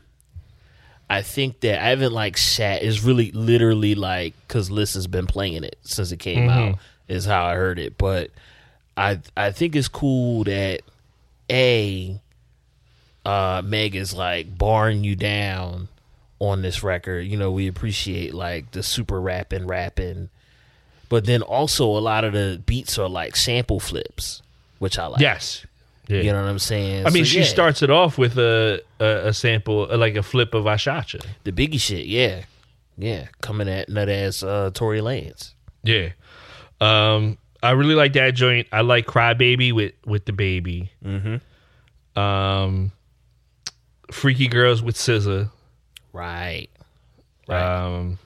[1.10, 5.26] I think that I haven't like sat is really literally like because Liz has been
[5.26, 6.72] playing it since it came Mhm.
[6.72, 6.78] out
[7.08, 7.96] is how I heard it.
[7.98, 8.30] But
[8.96, 10.82] I I think it's cool that
[11.50, 12.20] a
[13.28, 15.88] uh Meg is like barring you down
[16.38, 17.26] on this record.
[17.26, 20.30] You know, we appreciate like the super rapping rapping.
[21.08, 24.42] But then also a lot of the beats are like sample flips,
[24.78, 25.20] which I like.
[25.20, 25.66] Yes.
[26.06, 26.22] Yeah.
[26.22, 27.06] You know what I'm saying?
[27.06, 27.44] I mean, So, she yeah.
[27.44, 31.14] starts it off with a a, a sample, like a flip of I Shot
[31.44, 32.44] the Biggie shit, yeah.
[32.96, 33.26] Yeah.
[33.42, 35.52] Coming at nut ass uh Tory Lanez.
[35.82, 36.10] Yeah.
[36.80, 38.68] Um, I really like that joint.
[38.72, 40.88] I like Cry Baby with with DaBaby.
[41.04, 42.18] Mm-hmm.
[42.18, 42.92] Um,
[44.10, 45.50] Freaky Girls with SZA.
[46.12, 46.68] Right.
[47.48, 48.18] Um,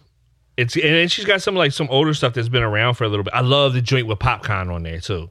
[0.56, 3.08] it's and then she's got some like some older stuff that's been around for a
[3.08, 3.34] little bit.
[3.34, 5.30] I love the joint with Popcaan on there too.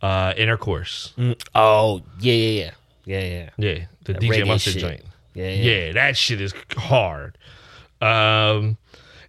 [0.00, 1.12] Uh, Intercourse.
[1.54, 2.70] Oh, yeah, yeah, yeah.
[3.04, 3.50] Yeah, yeah.
[3.56, 5.02] Yeah, the That DJ Mustard joint.
[5.34, 5.92] Yeah, yeah.
[5.92, 7.38] that shit is hard.
[8.00, 8.76] Um,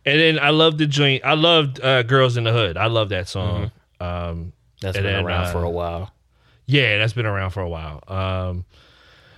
[0.06, 1.24] and then I love the joint.
[1.24, 3.64] I loved uh, "Girls in the Hood." I love that song.
[3.66, 3.72] Um,
[4.04, 4.50] Mm-hmm.
[4.82, 6.12] That's and been then, around uh, for a while.
[6.66, 8.04] Yeah, that's been around for a while.
[8.10, 8.66] Um,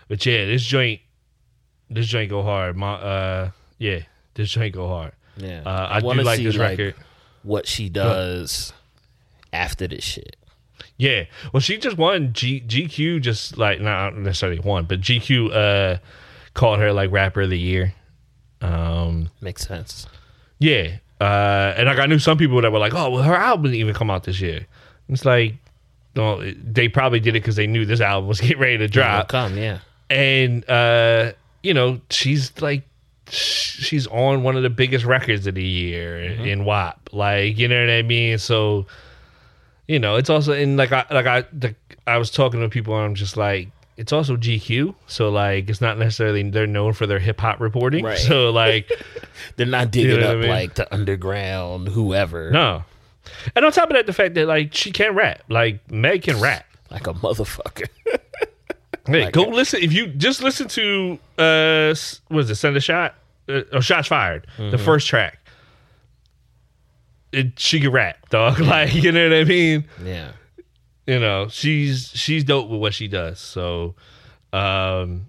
[0.08, 1.01] but yeah, this joint,
[1.89, 2.76] this joint go hard.
[2.76, 3.99] My, uh, yeah,
[4.34, 5.14] this joint go hard.
[5.38, 5.62] Yeah.
[5.66, 6.95] uh, I, do wanna like see, this like, record.
[7.43, 8.74] What she does
[9.51, 10.36] after this shit.
[10.97, 12.32] Yeah, well, she just won.
[12.34, 15.97] G GQ just like not necessarily won, but GQ uh
[16.53, 17.93] called her like rapper of the year.
[18.62, 20.08] Um, Makes sense.
[20.60, 23.64] yeah, uh, and like I knew some people that were like, "Oh, well, her album
[23.64, 24.66] didn't even come out this year."
[25.10, 25.56] It's like,
[26.16, 29.28] well, they probably did it because they knew this album was getting ready to drop.
[29.28, 29.80] come, yeah.
[30.10, 31.32] And uh
[31.64, 32.84] you know she's like
[33.30, 37.80] she's on one of the biggest records of the year in WAP like you know
[37.80, 38.86] what I mean so
[39.88, 41.76] you know it's also in like I like I the,
[42.06, 45.82] I was talking to people and I'm just like it's also GQ so like it's
[45.82, 48.18] not necessarily they're known for their hip hop reporting Right.
[48.18, 48.91] so like
[49.56, 50.49] They're not digging You know up I mean?
[50.49, 52.51] like the underground, whoever.
[52.51, 52.84] no
[53.56, 56.39] and on top of that the fact that like she can rap like Meg can
[56.39, 57.88] rap Like a motherfucker.
[59.08, 59.82] Hey, go listen.
[59.84, 61.41] If you just listen to uh,
[61.91, 62.56] s- what is it?
[62.56, 63.16] Send a shot
[63.47, 64.47] uh, or shots fired.
[64.58, 64.80] The Mhm.
[64.80, 65.39] first track.
[67.32, 68.60] It, she can rap, dog.
[68.62, 69.86] Like you know what I mean.
[70.03, 70.32] yeah.
[71.08, 73.39] You know she's she's dope with what she does.
[73.39, 73.93] So,
[74.53, 75.28] um,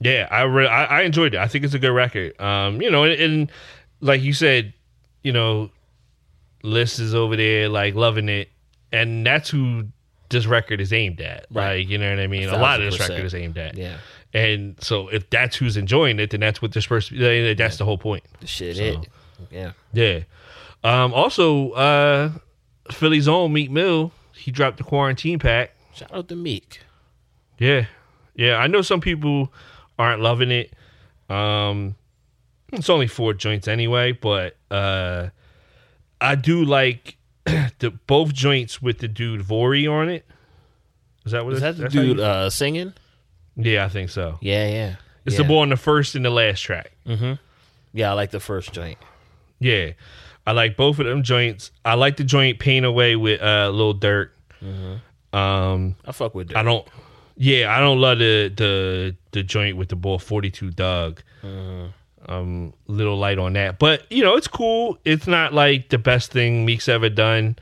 [0.00, 1.38] yeah, I re- I, I enjoyed it.
[1.40, 2.38] I think it's a good record.
[2.40, 3.52] Um, you know, and, and
[4.00, 4.74] like you said,
[5.22, 5.70] you know,
[6.62, 8.50] Liz is over there like loving it,
[8.92, 9.84] and that's who
[10.30, 11.46] this record is aimed at.
[11.50, 11.78] Right.
[11.78, 12.44] Like you know what I mean.
[12.44, 13.76] A Thousand lot of this record is aimed at.
[13.76, 13.98] Yeah.
[14.34, 17.54] And so if that's who's enjoying it, then that's what they're supposed to be.
[17.54, 18.24] That's the whole point.
[18.40, 19.08] The shit So, it.
[19.50, 19.72] Yeah.
[19.92, 20.20] Yeah.
[20.84, 22.30] Um, also, uh,
[22.90, 25.72] Philly's own Meek Mill, he dropped the quarantine pack.
[25.94, 26.80] Shout out to Meek.
[27.58, 27.86] Yeah,
[28.36, 28.56] yeah.
[28.56, 29.52] I know some people
[29.98, 30.72] aren't loving it.
[31.28, 31.96] Um,
[32.72, 35.28] it's only four joints anyway, but uh,
[36.20, 37.16] I do like
[37.78, 40.26] the both joints with the dude Vory on it.
[41.24, 41.54] Is that what?
[41.54, 42.92] Is that the dude you- uh, singing?
[43.56, 44.38] yeah, I think so.
[44.40, 44.96] Yeah, yeah.
[45.26, 45.42] It's yeah.
[45.42, 46.92] the boy on the first and the last track.
[47.06, 47.34] Mm-hmm.
[47.92, 48.98] Yeah, I like the first joint.
[49.58, 49.90] Yeah,
[50.46, 51.70] I like both of them joints.
[51.84, 54.30] I like the joint "Pain Away" with uh, Lil Durk.
[55.32, 56.86] Um, I fuck with I don't.
[57.36, 61.22] Yeah, I don't love the the the joint with the boy Forty Two Dugg.
[62.28, 64.98] Um, little light on that, but you know it's cool.
[65.04, 67.56] It's not like the best thing Meek's ever done.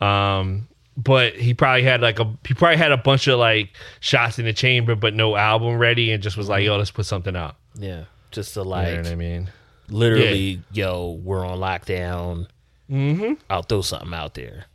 [0.00, 4.38] Um, but he probably had like a he probably had a bunch of like shots
[4.38, 7.34] in the chamber, but no album ready, and just was like, "Yo, let's put something
[7.34, 9.50] out." Yeah, just to like, You know what I mean?
[9.88, 12.46] literally, yo, we're on lockdown.
[12.90, 13.32] Mm-hmm.
[13.50, 14.66] I'll throw something out there.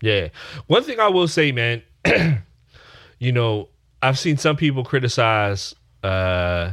[0.00, 0.28] Yeah.
[0.66, 1.82] One thing I will say, man,
[3.18, 3.68] you know,
[4.02, 6.72] I've seen some people criticize uh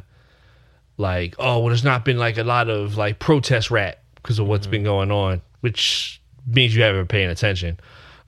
[0.98, 4.48] like, oh, well there's not been like a lot of like protest rap because of
[4.48, 7.80] what's been going on, which means you haven't been paying attention.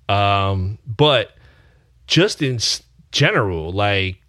[0.09, 1.31] Um but
[2.07, 2.59] just in
[3.11, 4.21] general, like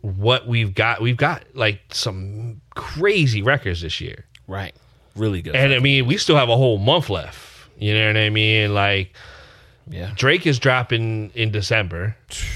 [0.00, 4.24] what we've got, we've got like some crazy records this year.
[4.46, 4.74] Right.
[5.16, 5.54] Really good.
[5.54, 7.68] And I mean, we still have a whole month left.
[7.78, 8.74] You know what I mean?
[8.74, 9.14] Like,
[9.88, 12.16] yeah, Drake is dropping in December.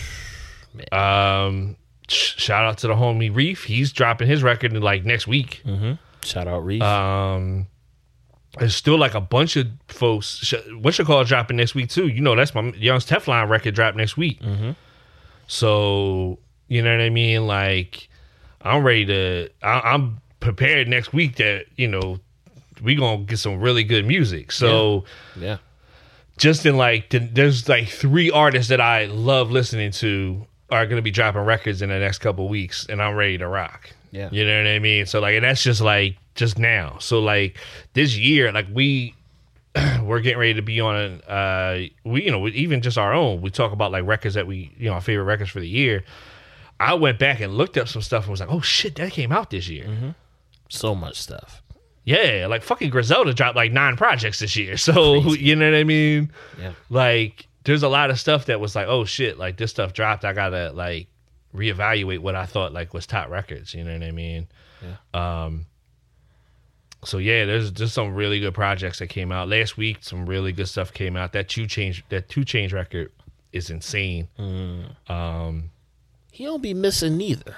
[0.90, 3.64] Um, sh- shout out to the homie Reef.
[3.64, 5.62] He's dropping his record in like next week.
[5.64, 5.92] Mm-hmm.
[6.22, 6.82] Shout out Reef.
[6.82, 7.66] Um,
[8.58, 10.38] there's still like a bunch of folks.
[10.38, 12.08] Sh- what you call dropping next week too?
[12.08, 14.40] You know, that's my Young's Teflon record drop next week.
[14.40, 14.72] Mm-hmm.
[15.46, 16.38] So
[16.68, 17.46] you know what I mean?
[17.46, 18.08] Like,
[18.62, 19.50] I'm ready to.
[19.62, 22.20] I, I'm prepared next week that you know
[22.82, 24.52] we gonna get some really good music.
[24.52, 25.04] So
[25.38, 25.58] yeah.
[26.36, 31.02] just in like the, there's like three artists that I love listening to are gonna
[31.02, 33.90] be dropping records in the next couple weeks, and I'm ready to rock.
[34.10, 34.28] Yeah.
[34.30, 35.06] you know what I mean.
[35.06, 36.98] So like, and that's just like just now.
[37.00, 37.58] So like
[37.94, 39.14] this year, like we
[40.02, 43.50] we're getting ready to be on uh we you know even just our own we
[43.50, 46.04] talk about like records that we you know our favorite records for the year
[46.78, 49.32] i went back and looked up some stuff and was like oh shit that came
[49.32, 50.14] out this year
[50.68, 51.60] So much stuff.
[52.04, 55.82] yeah like fucking griselda dropped like nine projects this year so you know what i
[55.82, 56.74] mean Yeah.
[56.88, 60.24] like there's a lot of stuff that was like oh shit like this stuff dropped.
[60.24, 61.08] I gotta like
[61.54, 63.74] reevaluate what i thought like was top records.
[63.74, 64.48] You know what i mean?
[65.12, 65.66] Um
[67.04, 69.48] so yeah there's just some really good projects that came out.
[69.48, 71.32] Last week some really good stuff came out.
[71.32, 73.12] That two Chainz that two Chainz record
[73.52, 74.28] is insane.
[74.38, 75.10] Mm.
[75.10, 75.70] um
[76.32, 77.56] He don't be missing neither.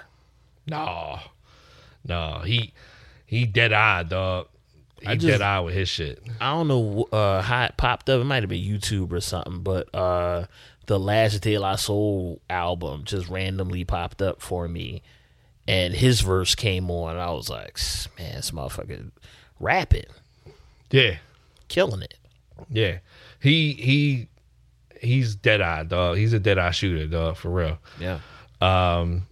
[0.66, 1.20] no
[2.06, 2.72] no he
[3.24, 4.48] he dead eye dog
[5.00, 8.08] he I just- dead eye with his shit I don't know uh, how it popped
[8.08, 8.20] up.
[8.20, 10.46] It might have been YouTube or something, but uh,
[10.86, 15.02] the last De La Soul album just randomly popped up for me,
[15.68, 17.16] and his verse came on.
[17.16, 17.78] I was like,
[18.18, 19.10] man, this motherfucker
[19.60, 20.04] rapping,
[20.90, 21.16] yeah
[21.68, 22.14] killing it.
[22.70, 22.98] Yeah,
[23.40, 24.28] he he
[25.00, 26.16] he's dead eye dog.
[26.16, 27.78] He's a dead eye shooter dog for real.
[28.00, 28.20] Yeah.
[28.60, 29.26] Um,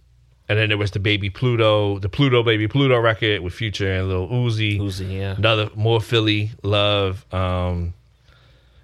[0.47, 4.07] and then there was the Baby Pluto, the Pluto Baby Pluto record with Future and
[4.07, 4.79] Lil Uzi.
[4.79, 5.35] Uzi, yeah.
[5.37, 7.25] Another more Philly love.
[7.33, 7.93] Um,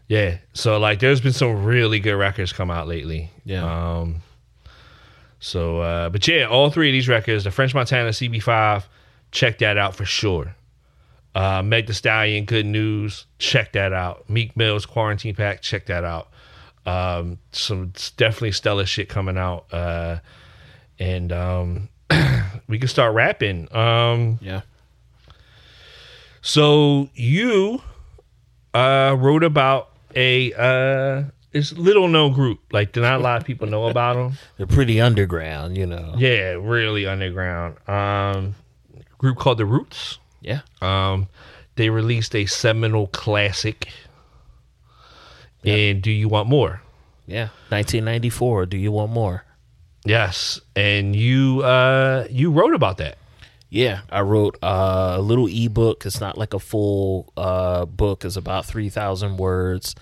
[0.07, 0.37] yeah.
[0.53, 3.29] So like, there's been some really good records come out lately.
[3.45, 3.99] Yeah.
[3.99, 4.21] Um.
[5.39, 8.83] So, uh, but yeah, all three of these records, the French Montana CB5,
[9.31, 10.55] check that out for sure.
[11.33, 14.29] Uh, Meg Thee Stallion, Good News, check that out.
[14.29, 16.29] Meek Mill's Quarantine Pack, check that out.
[16.85, 19.65] Um, some definitely stellar shit coming out.
[19.73, 20.17] Uh,
[21.01, 21.89] and um,
[22.67, 23.67] we can start rapping.
[23.75, 24.61] Um, Yeah.
[26.41, 27.81] so you
[28.73, 31.23] uh, wrote about a uh,
[31.53, 32.59] it's little known group.
[32.71, 34.37] Like not a lot of people know about them.
[34.57, 36.13] They're pretty underground, you know.
[36.17, 37.75] Yeah, really underground.
[37.89, 38.55] Um,
[39.17, 40.19] group called the Roots.
[40.41, 40.61] Yeah.
[40.81, 41.27] Um,
[41.75, 43.89] they released a seminal classic.
[45.63, 46.81] And do you want more?
[47.27, 47.49] Yeah.
[47.69, 48.65] 1994.
[48.65, 49.43] Do you want more?
[50.03, 53.17] Yes, and you uh, you wrote about that.
[53.69, 56.05] Yeah, I wrote uh, a little ebook.
[56.05, 58.25] It's not like a full uh, book.
[58.25, 59.95] It's about three thousand words.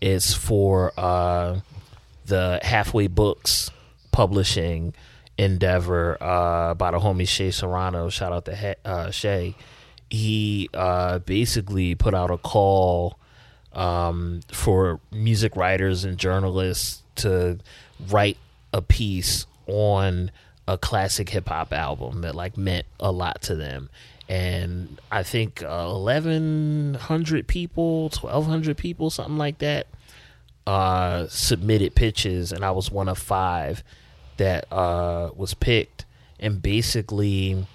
[0.00, 1.60] It's for uh,
[2.26, 3.70] the Halfway Books
[4.12, 4.94] publishing
[5.38, 8.10] endeavor uh, by the homie Shea Serrano.
[8.10, 9.54] Shout out to he- uh, Shea.
[10.10, 13.18] He uh, basically put out a call
[13.72, 17.58] um, for music writers and journalists to
[18.08, 18.36] write
[18.76, 20.30] a piece on
[20.68, 23.88] a classic hip hop album that like meant a lot to them.
[24.28, 29.86] And I think uh, 1,100 people, 1,200 people, something like that,
[30.66, 33.84] uh, submitted pitches, and I was one of five
[34.36, 36.04] that uh, was picked.
[36.40, 37.66] And basically,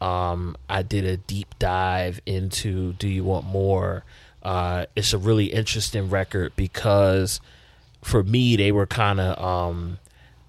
[0.00, 4.04] um, I did a deep dive into "Do You Want More."
[4.42, 7.40] Uh, it's a really interesting record because,
[8.02, 9.98] for me, they were kind of um,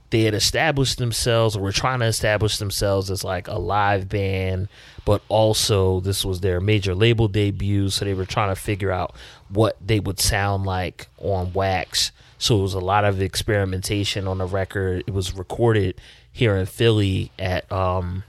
[0.10, 4.70] they had established themselves or were trying to establish themselves as like a live band,
[5.06, 9.16] but also this was their major label debut, so they were trying to figure out
[9.50, 12.12] what they would sound like on wax.
[12.38, 15.04] So it was a lot of experimentation on the record.
[15.08, 16.00] It was recorded
[16.32, 18.24] here in Philly at um,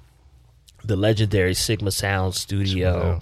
[0.83, 3.21] the legendary Sigma Sound Studio.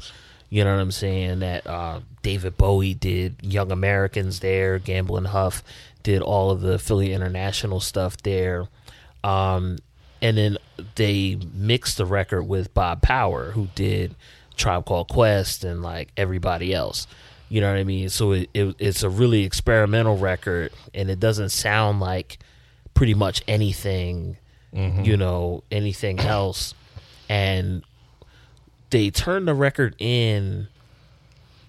[0.49, 1.41] You know what I'm saying?
[1.41, 4.79] That uh, David Bowie did Young Americans there.
[4.79, 5.65] Gambling Huff
[6.07, 8.69] did all of the Philly International stuff there.
[9.25, 9.79] Um,
[10.23, 10.57] and then
[10.95, 14.15] they mixed the record with Bob Power, who did
[14.57, 17.09] Tribe Called Quest and like everybody else.
[17.49, 18.09] You know what I mean?
[18.09, 22.39] So it, it it's a really experimental record, and it doesn't sound like
[22.95, 24.37] pretty much anything,
[24.73, 25.05] Mhm.
[25.05, 26.73] you know, anything else.
[27.29, 27.83] And
[28.91, 30.69] they turned the record in.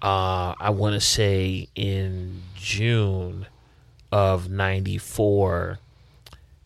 [0.00, 3.46] Uh, I want to say in June
[4.12, 5.78] of '94,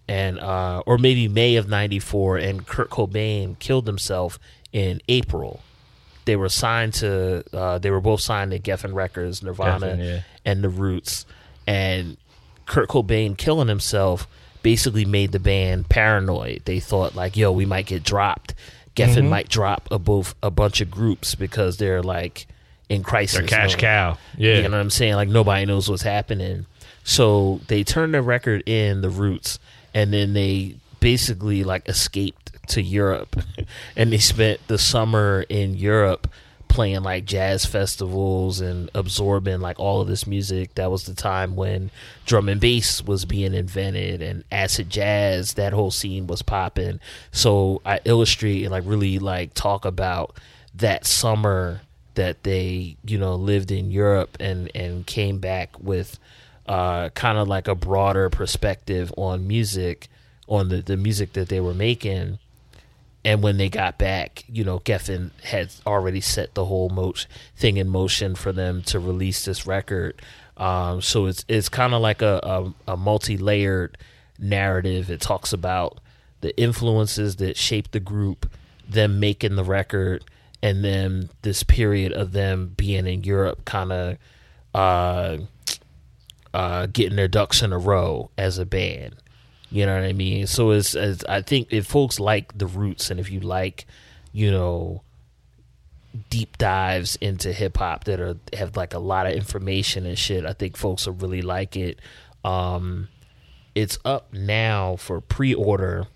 [0.08, 4.38] and uh, or maybe May of '94, and Kurt Cobain killed himself
[4.72, 5.60] in April.
[6.24, 7.44] They were signed to.
[7.52, 10.20] Uh, they were both signed to Geffen Records, Nirvana, Geffen, yeah.
[10.44, 11.26] and the Roots,
[11.66, 12.16] and
[12.66, 14.28] Kurt Cobain killing himself
[14.62, 16.62] basically made the band paranoid.
[16.64, 18.54] They thought like, "Yo, we might get dropped.
[18.94, 19.28] Geffen Mhm.
[19.30, 22.46] might drop a both a bunch of groups because they're like
[22.88, 23.38] in crisis.
[23.38, 23.78] They're cash mode.
[23.80, 24.18] cow.
[24.36, 24.56] Yeah.
[24.56, 25.14] you know what I'm saying.
[25.14, 26.66] Like nobody knows what's happening.
[27.04, 29.58] So they turned the record in the Roots,
[29.94, 33.36] and then they basically like escaped to Europe,
[33.96, 36.28] and they spent the summer in Europe
[36.72, 40.74] playing like jazz festivals and absorbing like all of this music.
[40.76, 41.90] That was the time when
[42.24, 45.54] drum and bass was being invented and acid jazz.
[45.54, 46.98] That whole scene was popping.
[47.30, 50.38] So I illustrate and like really like talk about
[50.74, 51.82] that summer
[52.14, 56.18] that they you know lived in Europe and and came back with
[56.72, 60.08] uh, kind of like a broader perspective on music,
[60.48, 62.38] on the the music that they were making.
[63.26, 67.12] And when they got back, you know, Geffen had already set the whole mo-
[67.54, 70.22] thing in motion for them to release this record.
[70.56, 73.98] Um, so it's it's kind of like a, a, a multi layered
[74.38, 75.10] narrative.
[75.10, 75.98] It talks about
[76.40, 78.50] the influences that shaped the group,
[78.88, 80.24] them making the record,
[80.62, 84.16] and then this period of them being in Europe, kind of
[84.74, 85.36] uh,
[86.54, 89.16] uh, getting their ducks in a row as a band.
[89.70, 90.46] You know what I mean?
[90.46, 93.86] So it's, it's I think if folks like the roots and if you like,
[94.32, 95.02] you know,
[96.28, 100.44] deep dives into hip hop that are have like a lot of information and shit,
[100.44, 101.98] I think folks will really like it.
[102.44, 103.08] Um,
[103.74, 106.06] it's up now for pre order.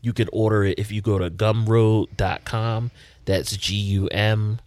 [0.00, 2.90] You can order it if you go to gumroad.com.
[3.24, 4.60] That's G U M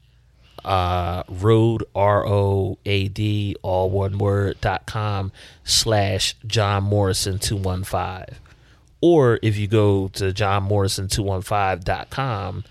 [0.65, 5.31] uh, road R O A D all one word dot com
[5.63, 8.39] slash John Morrison two one five.
[9.01, 12.63] Or if you go to John Morrison two one five dot com,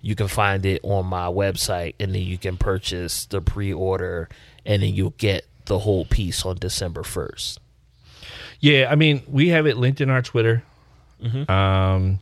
[0.00, 4.28] you can find it on my website and then you can purchase the pre order
[4.64, 7.60] and then you'll get the whole piece on December first.
[8.60, 10.62] Yeah, I mean, we have it linked in our Twitter.
[11.22, 11.48] Mhm.
[11.50, 12.20] Um,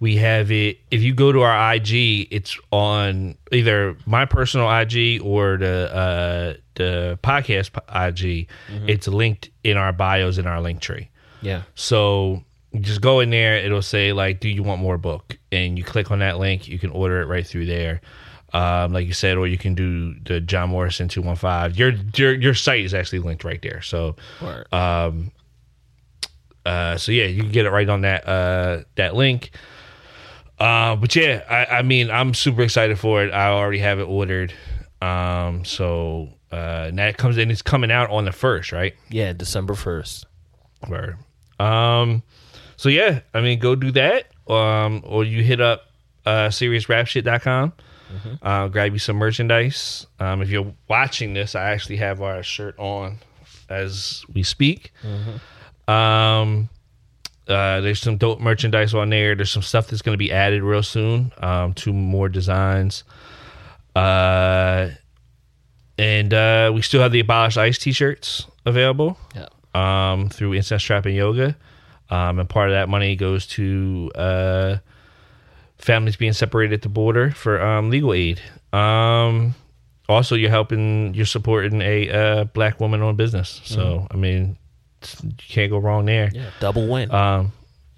[0.00, 0.78] we have it.
[0.90, 6.54] If you go to our IG, it's on either my personal IG or the uh,
[6.74, 8.48] the podcast IG.
[8.70, 8.88] Mhm.
[8.88, 11.08] It's linked in our bios in our link tree.
[11.42, 11.62] Yeah.
[11.74, 12.42] So
[12.80, 13.56] just go in there.
[13.56, 16.66] It'll say like, "Do you want more book?" And you click on that link.
[16.68, 18.00] You can order it right through there.
[18.52, 21.76] Um, like you said, or you can do the John Morrison two one five.
[21.78, 23.80] Your your your site is actually linked right there.
[23.82, 24.16] So,
[24.72, 25.30] um,
[26.66, 29.50] uh, so yeah, you can get it right on that uh that link.
[30.58, 33.32] Uh, but yeah, I, I mean, I'm super excited for it.
[33.32, 34.52] I already have it ordered.
[35.02, 37.50] Um, so uh, and that comes in.
[37.50, 38.94] It's coming out on the first, right?
[39.10, 40.26] Yeah, December first.
[40.88, 41.16] Word.
[41.58, 42.22] Um,
[42.76, 44.26] so yeah, I mean, go do that.
[44.48, 45.86] Um, or you hit up
[46.26, 47.72] uh, seriousrapshit.com.
[48.42, 50.06] Uh, grab you some merchandise.
[50.20, 53.18] Um, if you're watching this, I actually have our shirt on
[53.68, 54.92] as we speak.
[55.88, 56.68] Um,
[57.46, 59.34] uh, there's some dope merchandise on there.
[59.34, 61.32] There's some stuff that's going to be added real soon.
[61.38, 63.04] Um, two more designs.
[63.94, 64.90] Uh,
[65.98, 69.18] and uh, we still have the abolished ice t-shirts available.
[69.34, 69.48] Yeah.
[69.74, 71.56] Um, through Incense Trap and Yoga.
[72.10, 74.76] Um, and part of that money goes to uh,
[75.78, 78.40] families being separated at the border for um, legal aid.
[78.72, 79.54] Um,
[80.08, 83.60] also you're helping, you're supporting a uh, black woman owned business.
[83.64, 84.56] So I mean,
[85.22, 86.30] you can't go wrong there.
[86.32, 87.10] Yeah, double win.
[87.10, 87.52] Um,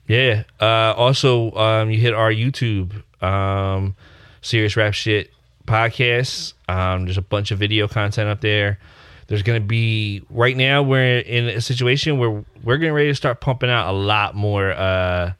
[0.09, 0.45] yeah.
[0.61, 3.97] Uh, also, um, you hit our YouTube, um,
[4.41, 5.31] serious rap shit
[5.67, 6.55] podcast.
[6.69, 8.79] Um, there's a bunch of video content up there.
[9.27, 13.41] There's gonna be right now we're in a situation where we're getting ready to start
[13.41, 15.33] pumping out a lot more uh,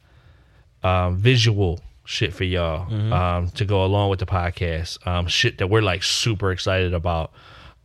[0.83, 5.05] um, visual shit for y'all um, to go along with the podcast.
[5.07, 7.31] Um, shit that we're like super excited about.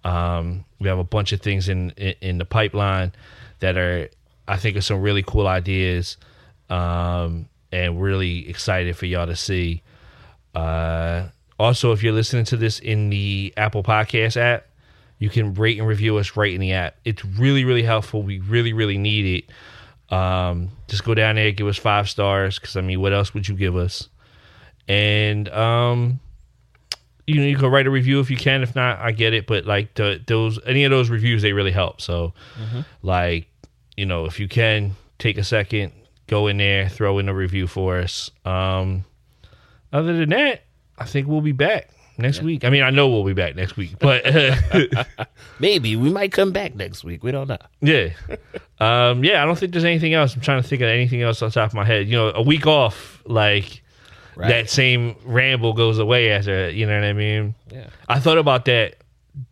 [0.05, 3.12] Um, we have a bunch of things in, in in the pipeline
[3.63, 4.09] that are
[4.47, 6.19] I think are some really cool ideas,
[6.69, 9.83] um, and really excited for y'all to see.
[10.55, 14.67] Uh, also, if you're listening to this in the Apple Podcast app,
[15.19, 16.97] you can rate and review us right in the app.
[17.05, 18.23] It's really, really helpful.
[18.23, 20.15] We really, really need it.
[20.15, 22.59] Um, just go down there, give us five stars.
[22.59, 24.09] Because I mean, what else would you give us?
[24.89, 26.19] And um,
[27.27, 28.63] you know, you can write a review if you can.
[28.63, 29.47] If not, I get it.
[29.47, 32.01] But like the, those, any of those reviews, they really help.
[32.01, 32.35] So,
[33.03, 33.49] like,
[33.97, 35.93] you know, if you can take a second,
[36.26, 38.30] go in there, throw in a review for us.
[38.45, 39.05] Um,
[39.93, 40.62] other than that,
[40.99, 42.64] I think we'll be back next week.
[42.64, 44.24] I mean, I know we'll be back next week, but
[45.59, 47.22] Maybe we might come back next week.
[47.22, 47.59] We don't know.
[47.80, 48.11] yeah,
[48.80, 49.43] um, yeah.
[49.43, 50.34] I don't think there's anything else.
[50.34, 52.09] I'm trying to think of anything else on top of my head.
[52.09, 53.82] You know, a week off, like
[54.34, 54.49] Right.
[54.49, 56.70] that same ramble goes away after.
[56.70, 57.55] You know what I mean?
[57.70, 57.88] Yeah.
[58.09, 58.97] I thought about that.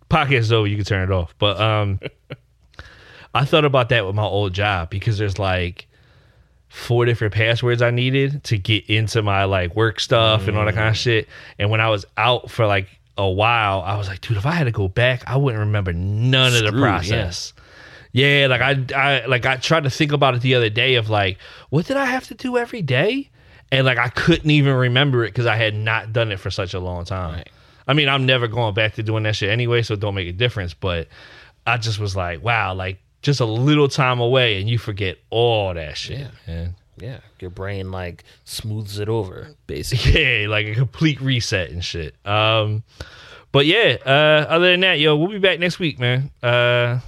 [0.09, 0.67] Podcast is over.
[0.67, 1.35] You can turn it off.
[1.39, 2.01] But um,
[3.35, 5.87] I thought about that with my old job because there's like
[6.69, 10.75] four different passwords I needed to get into my like work stuff and all that
[10.75, 10.99] kind of mm.
[10.99, 11.29] shit.
[11.59, 14.53] And when I was out for like a while, I was like, dude, if I
[14.53, 16.89] had to go back, I wouldn't remember none of the Screwed, yeah.
[16.89, 17.53] process.
[18.13, 21.11] Yeah, like I, I like I tried to think about it the other day of
[21.11, 23.31] like, what did I have to do every day?
[23.71, 26.75] And like I couldn't even remember it because I had not done it for such
[26.75, 27.45] a long time.
[27.87, 30.29] I mean, I'm never going back to doing that shit anyway, so it don't make
[30.29, 30.75] a difference.
[30.75, 31.09] But
[31.67, 35.75] I just was like, wow, like just a little time away and you forget all
[35.75, 36.21] that shit.
[36.21, 36.29] Yeah.
[36.47, 36.75] man.
[36.97, 40.23] Yeah, your brain like smooths it over, basically.
[40.43, 42.15] Yeah, like a complete reset and shit.
[42.27, 42.83] Um,
[43.53, 46.31] but yeah, uh, other than that, yo, we'll be back next week, man.
[46.43, 47.01] Uh,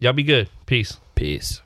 [0.00, 0.48] y'all be good.
[0.66, 0.98] Peace.
[1.14, 1.62] Peace.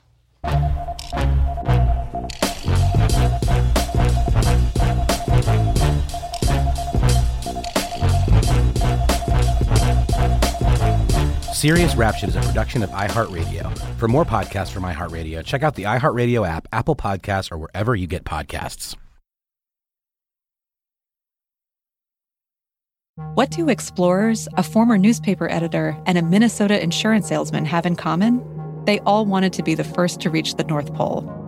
[11.61, 13.77] Serious Rap is a production of iHeartRadio.
[13.99, 18.07] For more podcasts from iHeartRadio, check out the iHeartRadio app, Apple Podcasts, or wherever you
[18.07, 18.95] get podcasts.
[23.35, 28.43] What do explorers, a former newspaper editor, and a Minnesota insurance salesman have in common?
[28.85, 31.40] They all wanted to be the first to reach the North Pole.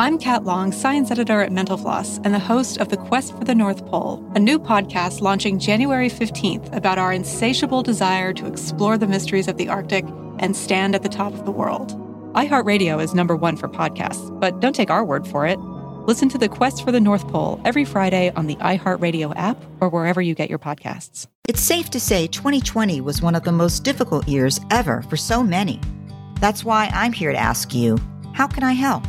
[0.00, 3.42] I'm Kat Long, science editor at Mental Floss and the host of The Quest for
[3.42, 8.96] the North Pole, a new podcast launching January 15th about our insatiable desire to explore
[8.96, 10.04] the mysteries of the Arctic
[10.38, 11.98] and stand at the top of the world.
[12.34, 15.58] iHeartRadio is number one for podcasts, but don't take our word for it.
[15.58, 19.88] Listen to The Quest for the North Pole every Friday on the iHeartRadio app or
[19.88, 21.26] wherever you get your podcasts.
[21.48, 25.42] It's safe to say 2020 was one of the most difficult years ever for so
[25.42, 25.80] many.
[26.38, 27.98] That's why I'm here to ask you
[28.32, 29.02] how can I help?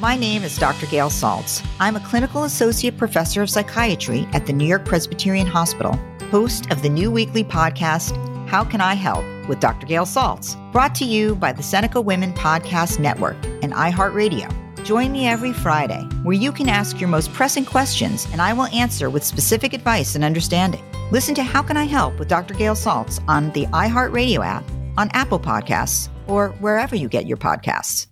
[0.00, 0.86] My name is Dr.
[0.86, 1.64] Gail Saltz.
[1.78, 5.92] I'm a clinical associate professor of psychiatry at the New York Presbyterian Hospital,
[6.32, 8.16] host of the new weekly podcast,
[8.48, 9.86] How Can I Help with Dr.
[9.86, 14.52] Gail Saltz, brought to you by the Seneca Women Podcast Network and iHeartRadio.
[14.84, 18.66] Join me every Friday where you can ask your most pressing questions and I will
[18.66, 20.82] answer with specific advice and understanding.
[21.12, 22.54] Listen to How Can I Help with Dr.
[22.54, 24.68] Gail Saltz on the iHeartRadio app,
[24.98, 28.08] on Apple Podcasts, or wherever you get your podcasts.